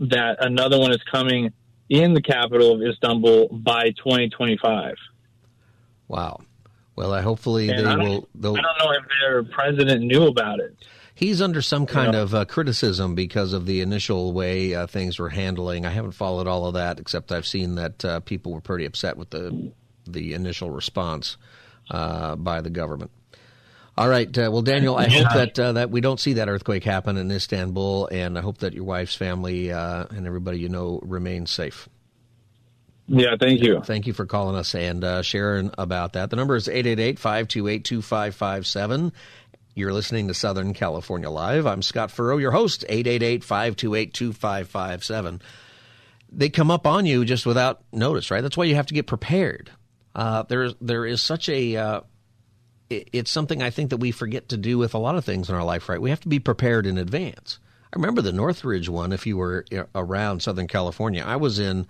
[0.00, 1.52] that another one is coming
[1.88, 4.94] in the capital of Istanbul by 2025.
[6.08, 6.40] Wow.
[6.96, 8.28] Well, I hopefully and they will.
[8.34, 8.56] They'll...
[8.56, 10.76] I don't know if their president knew about it.
[11.20, 15.28] He's under some kind of uh, criticism because of the initial way uh, things were
[15.28, 15.84] handling.
[15.84, 19.18] I haven't followed all of that, except I've seen that uh, people were pretty upset
[19.18, 19.70] with the
[20.06, 21.36] the initial response
[21.90, 23.10] uh, by the government.
[23.98, 24.38] All right.
[24.38, 27.30] Uh, well, Daniel, I hope that uh, that we don't see that earthquake happen in
[27.30, 31.86] Istanbul, and I hope that your wife's family uh, and everybody you know remains safe.
[33.12, 33.82] Yeah, thank you.
[33.82, 36.30] Thank you for calling us and uh, sharing about that.
[36.30, 39.10] The number is 888-528-2557.
[39.74, 41.66] You're listening to Southern California Live.
[41.66, 45.40] I'm Scott Furrow, your host, 888-528-2557.
[46.32, 48.40] They come up on you just without notice, right?
[48.40, 49.70] That's why you have to get prepared.
[49.70, 51.76] Uh, Uh, there, there is such a.
[51.76, 52.00] Uh,
[52.88, 55.48] it, it's something I think that we forget to do with a lot of things
[55.48, 55.88] in our life.
[55.88, 57.60] Right, we have to be prepared in advance.
[57.92, 59.12] I remember the Northridge one.
[59.12, 61.86] If you were uh, around Southern California, I was in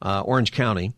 [0.00, 0.92] uh, Orange County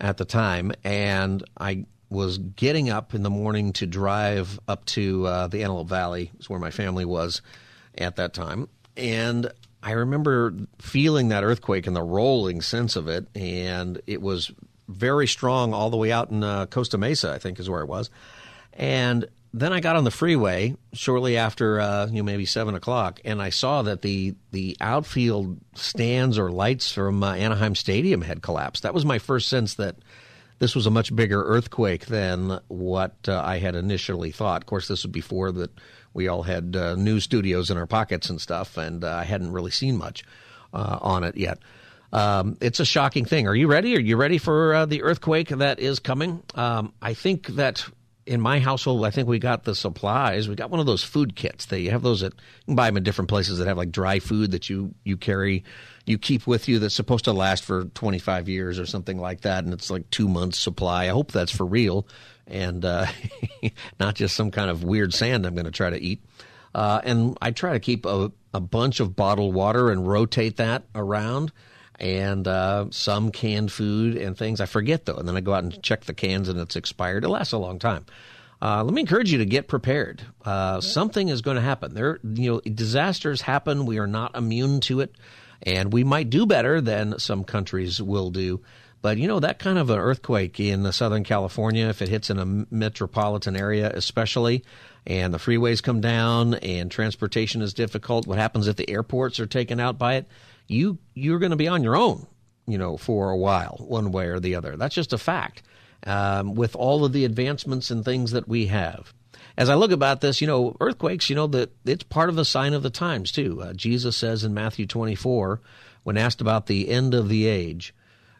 [0.00, 5.26] at the time, and I was getting up in the morning to drive up to
[5.26, 7.40] uh, the Antelope Valley, is where my family was
[7.96, 9.50] at that time, and
[9.82, 14.50] I remember feeling that earthquake and the rolling sense of it, and it was
[14.88, 17.88] very strong all the way out in uh, Costa Mesa, I think is where it
[17.88, 18.10] was.
[18.74, 23.20] And then I got on the freeway shortly after, uh, you know, maybe seven o'clock,
[23.24, 28.42] and I saw that the the outfield stands or lights from uh, Anaheim Stadium had
[28.42, 28.82] collapsed.
[28.82, 29.96] That was my first sense that
[30.60, 34.62] this was a much bigger earthquake than what uh, I had initially thought.
[34.62, 35.70] Of course, this was before that
[36.12, 39.52] we all had uh, news studios in our pockets and stuff, and uh, I hadn't
[39.52, 40.22] really seen much
[40.72, 41.58] uh, on it yet.
[42.12, 43.46] Um, it's a shocking thing.
[43.46, 43.96] Are you ready?
[43.96, 46.42] Are you ready for uh, the earthquake that is coming?
[46.54, 47.86] Um, I think that
[48.30, 50.48] in my household, I think we got the supplies.
[50.48, 51.66] We got one of those food kits.
[51.66, 54.20] They have those at you can buy them in different places that have like dry
[54.20, 55.64] food that you you carry,
[56.06, 59.64] you keep with you that's supposed to last for 25 years or something like that,
[59.64, 61.06] and it's like two months supply.
[61.06, 62.06] I hope that's for real
[62.46, 63.06] and uh,
[64.00, 66.22] not just some kind of weird sand I'm going to try to eat.
[66.72, 70.84] Uh, and I try to keep a, a bunch of bottled water and rotate that
[70.94, 71.50] around
[72.00, 74.60] and uh, some canned food and things.
[74.60, 77.24] I forget though, and then I go out and check the cans and it's expired.
[77.24, 78.06] It lasts a long time.
[78.62, 80.22] Uh, let me encourage you to get prepared.
[80.44, 81.94] Uh, something is going to happen.
[81.94, 83.86] There, you know, disasters happen.
[83.86, 85.14] We are not immune to it,
[85.62, 88.60] and we might do better than some countries will do.
[89.02, 92.28] But you know that kind of an earthquake in the Southern California, if it hits
[92.28, 94.62] in a metropolitan area, especially,
[95.06, 99.46] and the freeways come down and transportation is difficult, what happens if the airports are
[99.46, 100.28] taken out by it?
[100.70, 102.26] You you're going to be on your own,
[102.66, 104.76] you know, for a while, one way or the other.
[104.76, 105.62] That's just a fact.
[106.06, 109.12] Um, with all of the advancements and things that we have.
[109.56, 112.44] As I look about this, you know, earthquakes, you know, that it's part of the
[112.44, 113.60] sign of the times too.
[113.60, 115.60] Uh, Jesus says in Matthew 24,
[116.04, 117.92] when asked about the end of the age,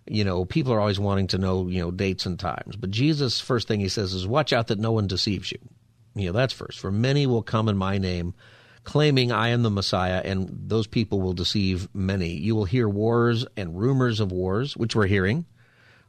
[0.07, 2.77] you know, people are always wanting to know, you know, dates and times.
[2.77, 5.59] But Jesus, first thing he says is, watch out that no one deceives you.
[6.15, 6.79] You know, that's first.
[6.79, 8.35] For many will come in my name,
[8.85, 12.31] claiming I am the Messiah, and those people will deceive many.
[12.31, 15.45] You will hear wars and rumors of wars, which we're hearing.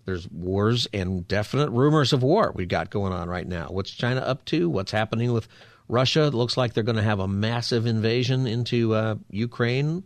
[0.05, 3.67] There's wars and definite rumors of war we've got going on right now.
[3.67, 4.69] What's China up to?
[4.69, 5.47] What's happening with
[5.87, 6.27] Russia?
[6.27, 10.03] It looks like they're going to have a massive invasion into uh, Ukraine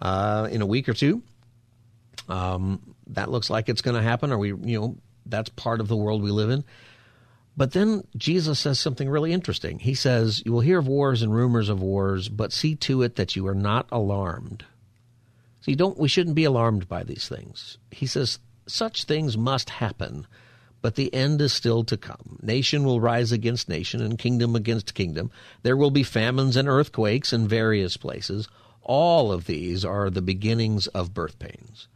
[0.00, 1.22] uh, in a week or two.
[2.28, 4.96] Um, that looks like it's going to happen, or we, you know,
[5.26, 6.64] that's part of the world we live in.
[7.56, 9.78] But then Jesus says something really interesting.
[9.78, 13.16] He says, You will hear of wars and rumors of wars, but see to it
[13.16, 14.64] that you are not alarmed.
[15.60, 17.78] See, don't we shouldn't be alarmed by these things.
[17.90, 20.26] He says, Such things must happen,
[20.82, 22.38] but the end is still to come.
[22.42, 25.30] Nation will rise against nation and kingdom against kingdom.
[25.62, 28.48] There will be famines and earthquakes in various places.
[28.82, 31.88] All of these are the beginnings of birth pains.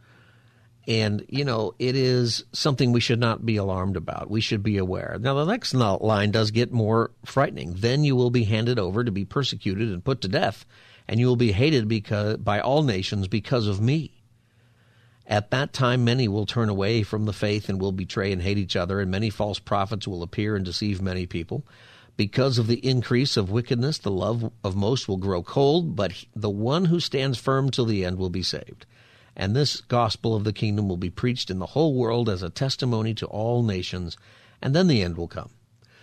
[0.89, 4.31] And, you know, it is something we should not be alarmed about.
[4.31, 5.17] We should be aware.
[5.21, 7.75] Now, the next line does get more frightening.
[7.77, 10.65] Then you will be handed over to be persecuted and put to death,
[11.07, 14.23] and you will be hated because, by all nations because of me.
[15.27, 18.57] At that time, many will turn away from the faith and will betray and hate
[18.57, 21.63] each other, and many false prophets will appear and deceive many people.
[22.17, 26.49] Because of the increase of wickedness, the love of most will grow cold, but the
[26.49, 28.87] one who stands firm till the end will be saved
[29.39, 32.49] and this gospel of the kingdom will be preached in the whole world as a
[32.49, 34.17] testimony to all nations,
[34.61, 35.49] and then the end will come.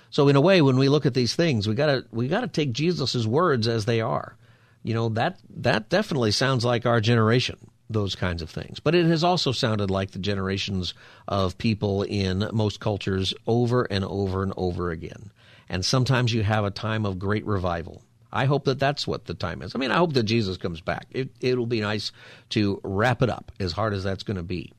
[0.09, 2.73] So in a way, when we look at these things, we gotta we gotta take
[2.73, 4.37] Jesus' words as they are.
[4.83, 7.59] You know that that definitely sounds like our generation,
[7.91, 8.81] those kinds of things.
[8.81, 10.95] But it has also sounded like the generations
[11.29, 15.31] of people in most cultures over and over and over again.
[15.69, 18.03] And sometimes you have a time of great revival.
[18.33, 19.75] I hope that that's what the time is.
[19.75, 21.07] I mean, I hope that Jesus comes back.
[21.11, 22.13] It, it'll be nice
[22.51, 24.73] to wrap it up as hard as that's going to be.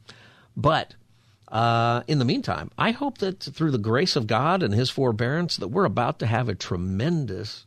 [0.56, 0.96] But
[1.48, 5.58] uh, in the meantime, I hope that through the grace of God and His forbearance,
[5.58, 7.66] that we're about to have a tremendous,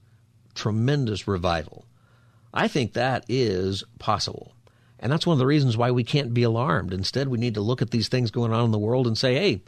[0.55, 1.87] tremendous revival.
[2.53, 4.55] I think that is possible.
[4.99, 6.93] And that's one of the reasons why we can't be alarmed.
[6.93, 9.35] Instead, we need to look at these things going on in the world and say,
[9.35, 9.63] hey,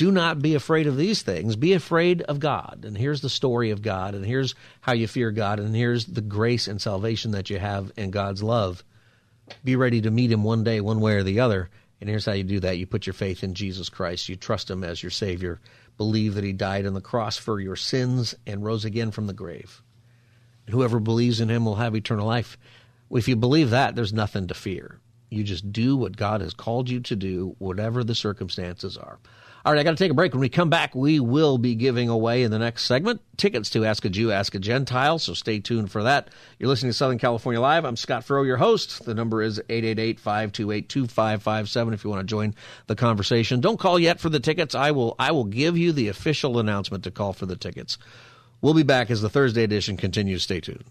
[0.00, 1.56] do not be afraid of these things.
[1.56, 2.86] Be afraid of God.
[2.86, 6.22] And here's the story of God, and here's how you fear God, and here's the
[6.22, 8.82] grace and salvation that you have in God's love.
[9.62, 11.68] Be ready to meet Him one day, one way or the other.
[12.00, 14.70] And here's how you do that you put your faith in Jesus Christ, you trust
[14.70, 15.60] Him as your Savior,
[15.98, 19.34] believe that He died on the cross for your sins and rose again from the
[19.34, 19.82] grave.
[20.64, 22.56] And whoever believes in Him will have eternal life.
[23.10, 24.98] If you believe that, there's nothing to fear.
[25.30, 29.18] You just do what God has called you to do, whatever the circumstances are.
[29.62, 30.32] All right, I got to take a break.
[30.32, 33.84] When we come back, we will be giving away in the next segment tickets to
[33.84, 35.18] Ask a Jew, Ask a Gentile.
[35.18, 36.28] So stay tuned for that.
[36.58, 37.84] You're listening to Southern California Live.
[37.84, 39.04] I'm Scott Furrow, your host.
[39.04, 42.54] The number is 888 528 2557 if you want to join
[42.86, 43.60] the conversation.
[43.60, 44.74] Don't call yet for the tickets.
[44.74, 47.98] I will, I will give you the official announcement to call for the tickets.
[48.62, 50.42] We'll be back as the Thursday edition continues.
[50.42, 50.84] Stay tuned.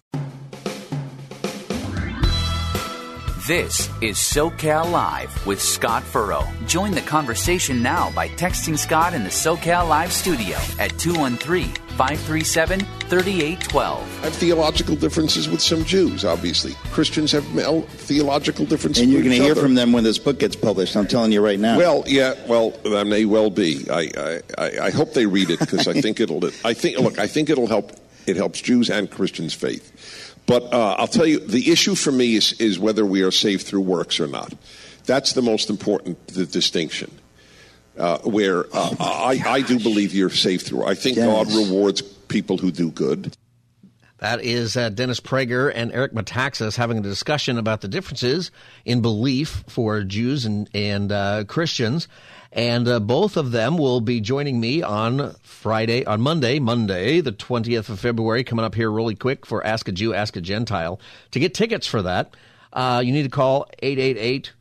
[3.49, 6.47] This is SoCal Live with Scott Furrow.
[6.67, 12.79] Join the conversation now by texting Scott in the SoCal Live studio at 213 537
[12.79, 14.19] 3812.
[14.21, 16.73] I have theological differences with some Jews, obviously.
[16.91, 19.01] Christians have theological differences with Jews.
[19.01, 20.95] And you're going to hear from them when this book gets published.
[20.95, 21.75] I'm telling you right now.
[21.75, 23.83] Well, yeah, well, that may well be.
[23.89, 26.45] I, I, I hope they read it because I think it'll.
[26.63, 27.93] I think look, I think it'll help.
[28.27, 30.28] It helps Jews and Christians' faith.
[30.49, 33.67] But uh, I'll tell you, the issue for me is, is whether we are saved
[33.67, 34.51] through works or not.
[35.05, 37.11] That's the most important the distinction.
[37.95, 40.85] Uh, where uh, I, I do believe you're saved through.
[40.85, 41.53] I think Dennis.
[41.53, 43.35] God rewards people who do good.
[44.17, 48.49] That is uh, Dennis Prager and Eric Metaxas having a discussion about the differences
[48.85, 52.07] in belief for Jews and, and uh, Christians.
[52.51, 57.31] And uh, both of them will be joining me on Friday, on Monday, Monday, the
[57.31, 60.99] 20th of February, coming up here really quick for Ask a Jew, Ask a Gentile.
[61.31, 62.35] To get tickets for that,
[62.73, 64.53] uh, you need to call 888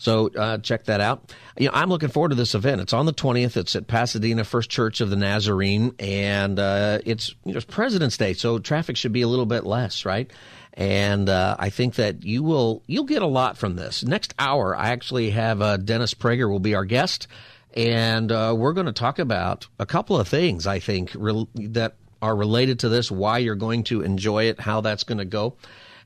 [0.02, 1.32] So uh, check that out.
[1.56, 2.80] You know, I'm looking forward to this event.
[2.80, 3.56] It's on the 20th.
[3.56, 8.16] It's at Pasadena First Church of the Nazarene, and uh, it's you know it's President's
[8.16, 10.28] Day, so traffic should be a little bit less, right?
[10.74, 14.02] And uh, I think that you will you'll get a lot from this.
[14.02, 17.28] Next hour, I actually have uh, Dennis Prager will be our guest,
[17.72, 20.66] and uh, we're going to talk about a couple of things.
[20.66, 24.80] I think re- that are related to this, why you're going to enjoy it, how
[24.80, 25.54] that's going to go,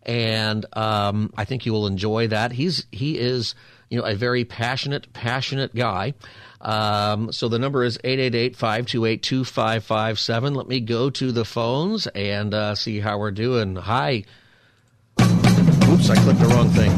[0.03, 2.53] and um, I think you will enjoy that.
[2.53, 3.55] He's he is
[3.91, 6.15] you know, a very passionate, passionate guy.
[6.61, 10.57] Um, so the number is 888-528-2557.
[10.57, 13.77] Let me go to the phones and uh, see how we're doing.
[13.77, 14.25] Hi.
[15.21, 16.91] Oops, I clicked the wrong thing.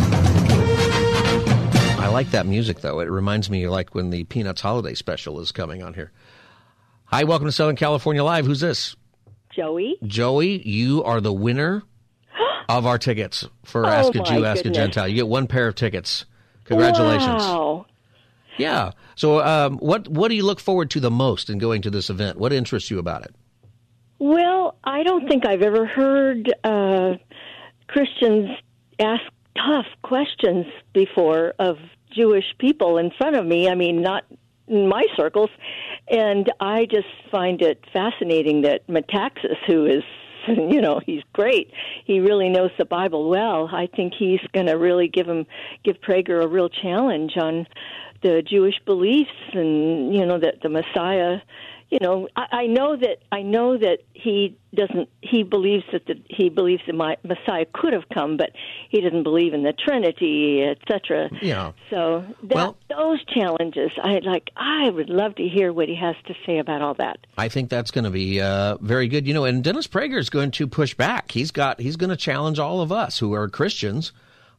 [2.01, 3.01] I like that music, though.
[3.01, 6.11] It reminds me like when the Peanuts Holiday Special is coming on here.
[7.07, 8.47] Hi, welcome to Southern California Live.
[8.47, 8.97] Who's this?
[9.51, 9.97] Joey.
[10.05, 11.83] Joey, you are the winner
[12.69, 14.71] of our tickets for Oh, Ask a Jew, Ask a.
[14.71, 15.09] Gentile.
[15.09, 16.25] You get one pair of tickets.
[16.69, 17.43] Congratulations.
[17.43, 17.87] Wow.
[18.57, 18.93] Yeah.
[19.15, 22.11] So, um, what what do you look forward to the most in going to this
[22.11, 22.39] event?
[22.39, 23.35] What interests you about it?
[24.19, 27.15] Well, I don't think I've ever heard uh,
[27.87, 28.51] Christians
[28.99, 29.23] ask
[29.57, 31.77] tough questions before of
[32.11, 33.69] Jewish people in front of me.
[33.69, 34.25] I mean, not
[34.69, 35.51] in my circles.
[36.09, 40.03] And I just find it fascinating that Metaxas, who is,
[40.71, 41.71] you know, he's great.
[42.05, 43.69] He really knows the Bible well.
[43.73, 45.47] I think he's going to really give him,
[45.85, 47.67] give Prager a real challenge on
[48.23, 51.39] the Jewish beliefs and, you know, that the Messiah
[51.91, 55.09] you know, I, I know that I know that he doesn't.
[55.23, 58.51] He believes that the, he believes the Messiah could have come, but
[58.91, 61.31] he doesn't believe in the Trinity, etc.
[61.41, 61.73] Yeah.
[61.89, 64.51] So that, Well- those challenges, I like.
[64.57, 67.27] I would love to hear what he has to say about all that.
[67.39, 69.27] I think that's going to be uh, very good.
[69.27, 71.33] You know, and Dennis Prager is going to push back.
[71.33, 74.13] He's got he's going to challenge all of us who are Christians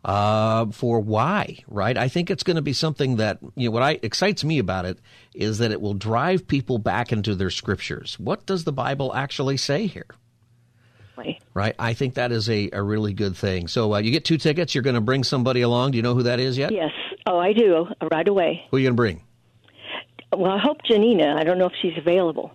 [0.05, 1.97] uh, for why, right?
[1.97, 4.85] I think it's going to be something that you know what I excites me about
[4.85, 4.99] it
[5.33, 8.17] is that it will drive people back into their scriptures.
[8.19, 10.07] What does the Bible actually say here?
[11.17, 11.41] Right.
[11.53, 11.75] Right.
[11.77, 13.67] I think that is a, a really good thing.
[13.67, 14.73] So uh, you get two tickets.
[14.73, 15.91] You're going to bring somebody along.
[15.91, 16.71] Do you know who that is yet?
[16.71, 16.91] Yes.
[17.27, 17.87] Oh, I do.
[18.09, 18.65] Right away.
[18.71, 19.23] Who are you going to bring?
[20.31, 21.35] Well, I hope Janina.
[21.37, 22.53] I don't know if she's available.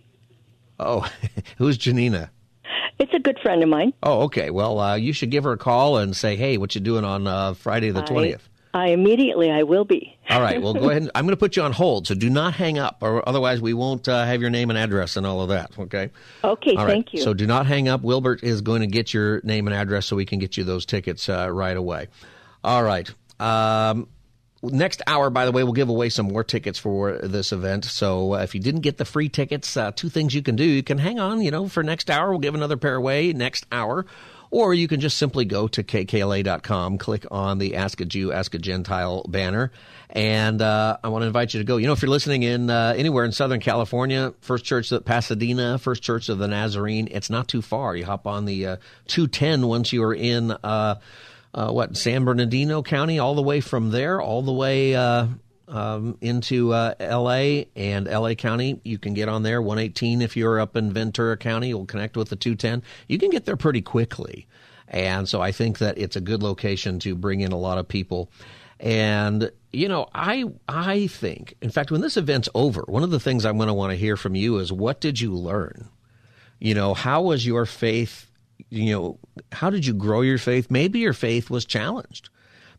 [0.80, 1.06] Oh,
[1.58, 2.30] who's Janina?
[2.98, 3.92] It's a good friend of mine.
[4.02, 4.50] Oh, okay.
[4.50, 7.26] Well, uh, you should give her a call and say, "Hey, what you doing on
[7.26, 8.48] uh, Friday the twentieth?
[8.74, 10.18] I immediately I will be.
[10.30, 10.60] All right.
[10.60, 11.02] Well, go ahead.
[11.02, 13.60] And, I'm going to put you on hold, so do not hang up, or otherwise
[13.60, 15.78] we won't uh, have your name and address and all of that.
[15.78, 16.10] Okay.
[16.42, 16.74] Okay.
[16.74, 16.92] All right.
[16.92, 17.20] thank you.
[17.20, 18.02] So do not hang up.
[18.02, 20.86] Wilbert is going to get your name and address so we can get you those
[20.86, 22.08] tickets uh, right away.
[22.64, 23.08] All right.
[23.38, 24.08] Um,
[24.72, 27.84] next hour, by the way, we'll give away some more tickets for this event.
[27.84, 30.64] So uh, if you didn't get the free tickets, uh, two things you can do.
[30.64, 32.30] You can hang on, you know, for next hour.
[32.30, 34.06] We'll give another pair away next hour.
[34.50, 38.54] Or you can just simply go to kkla.com, click on the Ask a Jew, Ask
[38.54, 39.72] a Gentile banner,
[40.10, 41.76] and uh, I want to invite you to go.
[41.76, 45.76] You know, if you're listening in uh, anywhere in Southern California, First Church of Pasadena,
[45.78, 47.96] First Church of the Nazarene, it's not too far.
[47.96, 48.76] You hop on the uh,
[49.08, 50.52] 210 once you are in
[51.54, 55.28] uh, what San Bernardino County, all the way from there, all the way uh,
[55.68, 57.68] um, into uh, L.A.
[57.76, 58.34] and L.A.
[58.34, 58.80] County.
[58.84, 61.68] You can get on there 118 if you're up in Ventura County.
[61.68, 62.82] You'll connect with the 210.
[63.08, 64.48] You can get there pretty quickly,
[64.88, 67.86] and so I think that it's a good location to bring in a lot of
[67.86, 68.30] people.
[68.80, 73.20] And you know, I I think, in fact, when this event's over, one of the
[73.20, 75.88] things I'm going to want to hear from you is what did you learn?
[76.58, 78.28] You know, how was your faith?
[78.70, 79.18] You know,
[79.52, 80.70] how did you grow your faith?
[80.70, 82.30] Maybe your faith was challenged,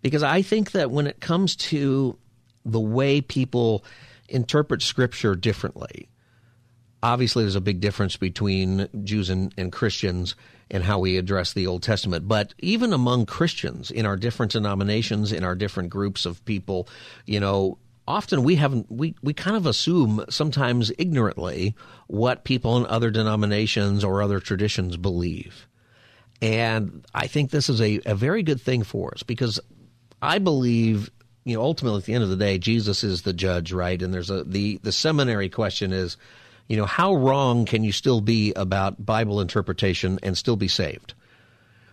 [0.01, 2.17] because I think that when it comes to
[2.65, 3.83] the way people
[4.27, 6.09] interpret Scripture differently,
[7.03, 10.35] obviously there's a big difference between Jews and, and Christians
[10.71, 12.27] and how we address the Old Testament.
[12.27, 16.89] But even among Christians, in our different denominations, in our different groups of people,
[17.27, 17.77] you know,
[18.07, 21.75] often we haven't we, we kind of assume sometimes ignorantly
[22.07, 25.67] what people in other denominations or other traditions believe.
[26.41, 29.59] And I think this is a, a very good thing for us because
[30.21, 31.09] I believe
[31.43, 34.01] you know ultimately at the end of the day Jesus is the judge, right?
[34.01, 36.17] And there's a the the seminary question is
[36.67, 41.13] you know, how wrong can you still be about Bible interpretation and still be saved?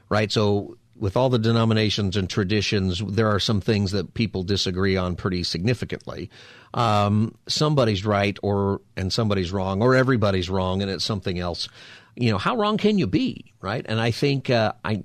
[0.08, 0.32] Right?
[0.32, 5.16] So, with all the denominations and traditions, there are some things that people disagree on
[5.16, 6.30] pretty significantly.
[6.74, 11.68] Um, somebody's right, or and somebody's wrong, or everybody's wrong, and it's something else.
[12.14, 13.52] You know, how wrong can you be?
[13.60, 13.84] Right?
[13.88, 15.02] And I think uh, I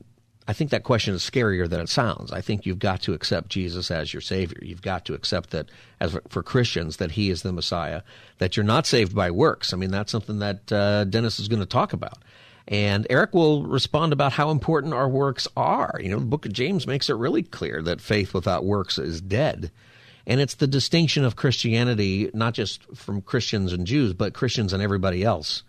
[0.48, 2.32] I think that question is scarier than it sounds.
[2.32, 4.60] I think you've got to accept Jesus as your Savior.
[4.62, 5.70] You've got to accept that,
[6.00, 8.02] as for Christians, that He is the Messiah.
[8.38, 9.74] That you're not saved by works.
[9.74, 12.20] I mean, that's something that uh, Dennis is going to talk about.
[12.68, 16.00] And Eric will respond about how important our works are.
[16.02, 19.22] You know, the book of James makes it really clear that faith without works is
[19.22, 19.72] dead.
[20.26, 24.84] And it's the distinction of Christianity, not just from Christians and Jews, but Christians and
[24.84, 25.64] everybody else,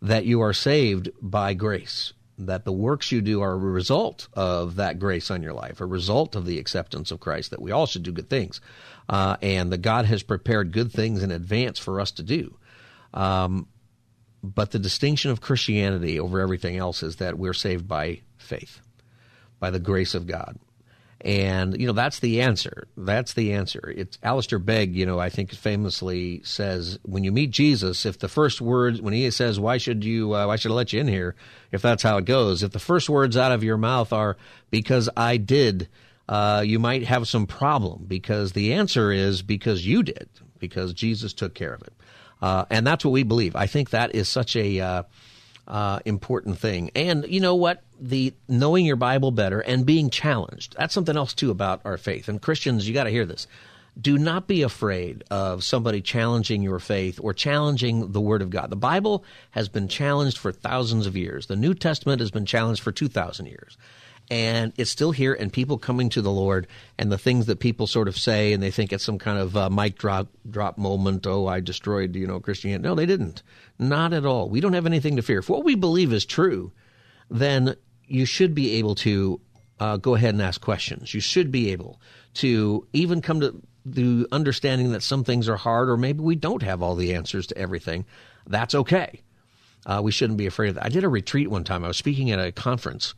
[0.00, 4.76] that you are saved by grace that the works you do are a result of
[4.76, 7.86] that grace on your life, a result of the acceptance of Christ, that we all
[7.86, 8.60] should do good things,
[9.08, 12.56] uh, and that God has prepared good things in advance for us to do.
[13.12, 13.66] Um,
[14.42, 18.80] but the distinction of Christianity over everything else is that we're saved by faith,
[19.58, 20.58] by the grace of God.
[21.20, 22.86] And, you know, that's the answer.
[22.96, 23.92] That's the answer.
[23.96, 28.28] It's Alistair Begg, you know, I think famously says, when you meet Jesus, if the
[28.28, 31.08] first words, when he says, why should you, uh, why should I let you in
[31.08, 31.34] here?
[31.72, 34.36] If that's how it goes, if the first words out of your mouth are,
[34.70, 35.88] because I did,
[36.28, 40.28] uh, you might have some problem because the answer is because you did,
[40.60, 41.94] because Jesus took care of it.
[42.40, 43.56] Uh, and that's what we believe.
[43.56, 45.02] I think that is such a, uh,
[45.68, 46.90] uh, important thing.
[46.96, 47.82] And you know what?
[48.00, 50.74] The knowing your Bible better and being challenged.
[50.78, 52.28] That's something else too about our faith.
[52.28, 53.46] And Christians, you got to hear this.
[54.00, 58.70] Do not be afraid of somebody challenging your faith or challenging the Word of God.
[58.70, 61.46] The Bible has been challenged for thousands of years.
[61.46, 63.76] The New Testament has been challenged for 2,000 years
[64.30, 66.66] and it's still here and people coming to the lord
[66.98, 69.56] and the things that people sort of say and they think it's some kind of
[69.56, 72.82] uh, mic drop drop moment oh i destroyed you know christianity.
[72.82, 73.42] No they didn't.
[73.78, 74.48] Not at all.
[74.48, 75.38] We don't have anything to fear.
[75.38, 76.72] If what we believe is true
[77.30, 77.74] then
[78.06, 79.40] you should be able to
[79.80, 81.14] uh, go ahead and ask questions.
[81.14, 82.00] You should be able
[82.34, 86.62] to even come to the understanding that some things are hard or maybe we don't
[86.62, 88.04] have all the answers to everything.
[88.46, 89.22] That's okay.
[89.86, 90.84] Uh, we shouldn't be afraid of that.
[90.84, 91.84] I did a retreat one time.
[91.84, 93.14] I was speaking at a conference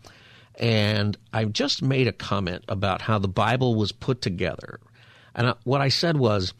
[0.61, 4.79] and I just made a comment about how the Bible was put together.
[5.35, 6.53] And I, what I said was,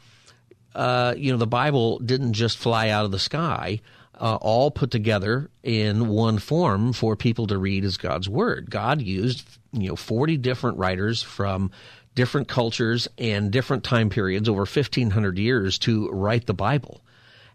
[0.75, 3.83] uh, you know, the Bible didn't just fly out of the sky,
[4.19, 8.71] uh, all put together in one form for people to read as God's Word.
[8.71, 11.71] God used, you know, 40 different writers from
[12.15, 17.03] different cultures and different time periods over 1,500 years to write the Bible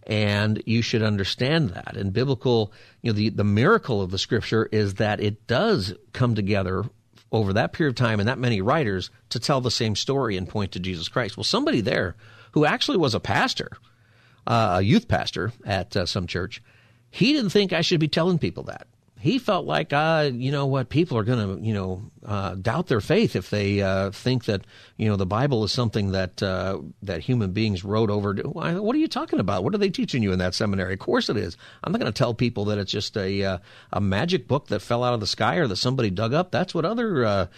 [0.06, 1.98] and you should understand that.
[1.98, 6.36] And biblical, you know, the, the miracle of the scripture is that it does come
[6.36, 6.84] together
[7.32, 10.48] over that period of time and that many writers to tell the same story and
[10.48, 11.38] point to Jesus Christ.
[11.38, 12.16] Well, somebody there
[12.52, 13.72] who actually was a pastor,
[14.48, 16.62] uh, a youth pastor at uh, some church,
[17.10, 18.88] he didn't think I should be telling people that.
[19.26, 22.86] He felt like, uh, you know what, people are going to, you know, uh, doubt
[22.86, 24.68] their faith if they uh, think that,
[24.98, 28.36] you know, the Bible is something that uh, that human beings wrote over.
[28.36, 29.64] What are you talking about?
[29.64, 30.94] What are they teaching you in that seminary?
[30.94, 31.58] Of course it is.
[31.84, 33.58] I'm not going to tell people that it's just a uh,
[33.92, 36.52] a magic book that fell out of the sky or that somebody dug up.
[36.52, 37.50] That's what other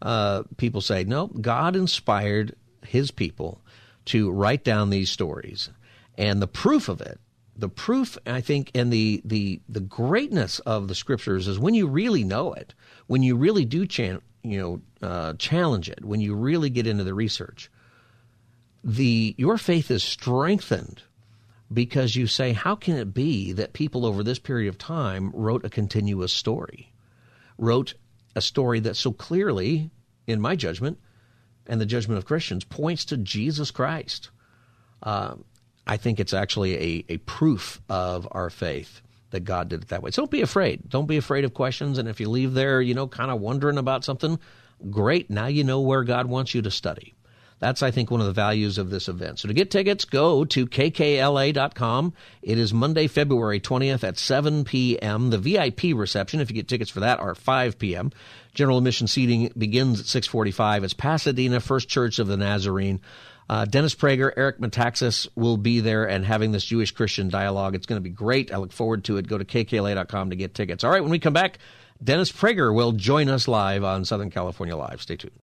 [0.00, 1.02] uh, people say.
[1.02, 2.54] No, God inspired
[2.84, 3.60] His people
[4.04, 5.70] to write down these stories,
[6.16, 7.18] and the proof of it
[7.56, 11.86] the proof, I think, and the, the, the greatness of the scriptures is when you
[11.86, 12.74] really know it,
[13.06, 17.04] when you really do chan- you know, uh, challenge it, when you really get into
[17.04, 17.70] the research,
[18.84, 21.02] the, your faith is strengthened
[21.72, 25.64] because you say, how can it be that people over this period of time wrote
[25.64, 26.92] a continuous story,
[27.58, 27.94] wrote
[28.36, 29.90] a story that so clearly,
[30.26, 30.98] in my judgment,
[31.66, 34.30] and the judgment of Christians, points to Jesus Christ.
[35.02, 35.34] Uh,
[35.86, 40.02] I think it's actually a, a proof of our faith that God did it that
[40.02, 40.10] way.
[40.10, 40.88] So don't be afraid.
[40.88, 41.98] Don't be afraid of questions.
[41.98, 44.38] And if you leave there, you know, kind of wondering about something,
[44.90, 45.30] great.
[45.30, 47.14] Now you know where God wants you to study.
[47.58, 49.38] That's, I think, one of the values of this event.
[49.38, 52.12] So to get tickets, go to kkla.com.
[52.42, 55.30] It is Monday, February 20th at 7 p.m.
[55.30, 58.12] The VIP reception, if you get tickets for that, are 5 p.m.
[58.52, 60.84] General admission seating begins at 645.
[60.84, 63.00] It's Pasadena First Church of the Nazarene.
[63.48, 67.74] Uh, Dennis Prager, Eric Metaxas will be there and having this Jewish Christian dialogue.
[67.74, 68.52] It's going to be great.
[68.52, 69.28] I look forward to it.
[69.28, 70.82] Go to kkla.com to get tickets.
[70.82, 71.58] All right, when we come back,
[72.02, 75.00] Dennis Prager will join us live on Southern California Live.
[75.00, 75.38] Stay tuned.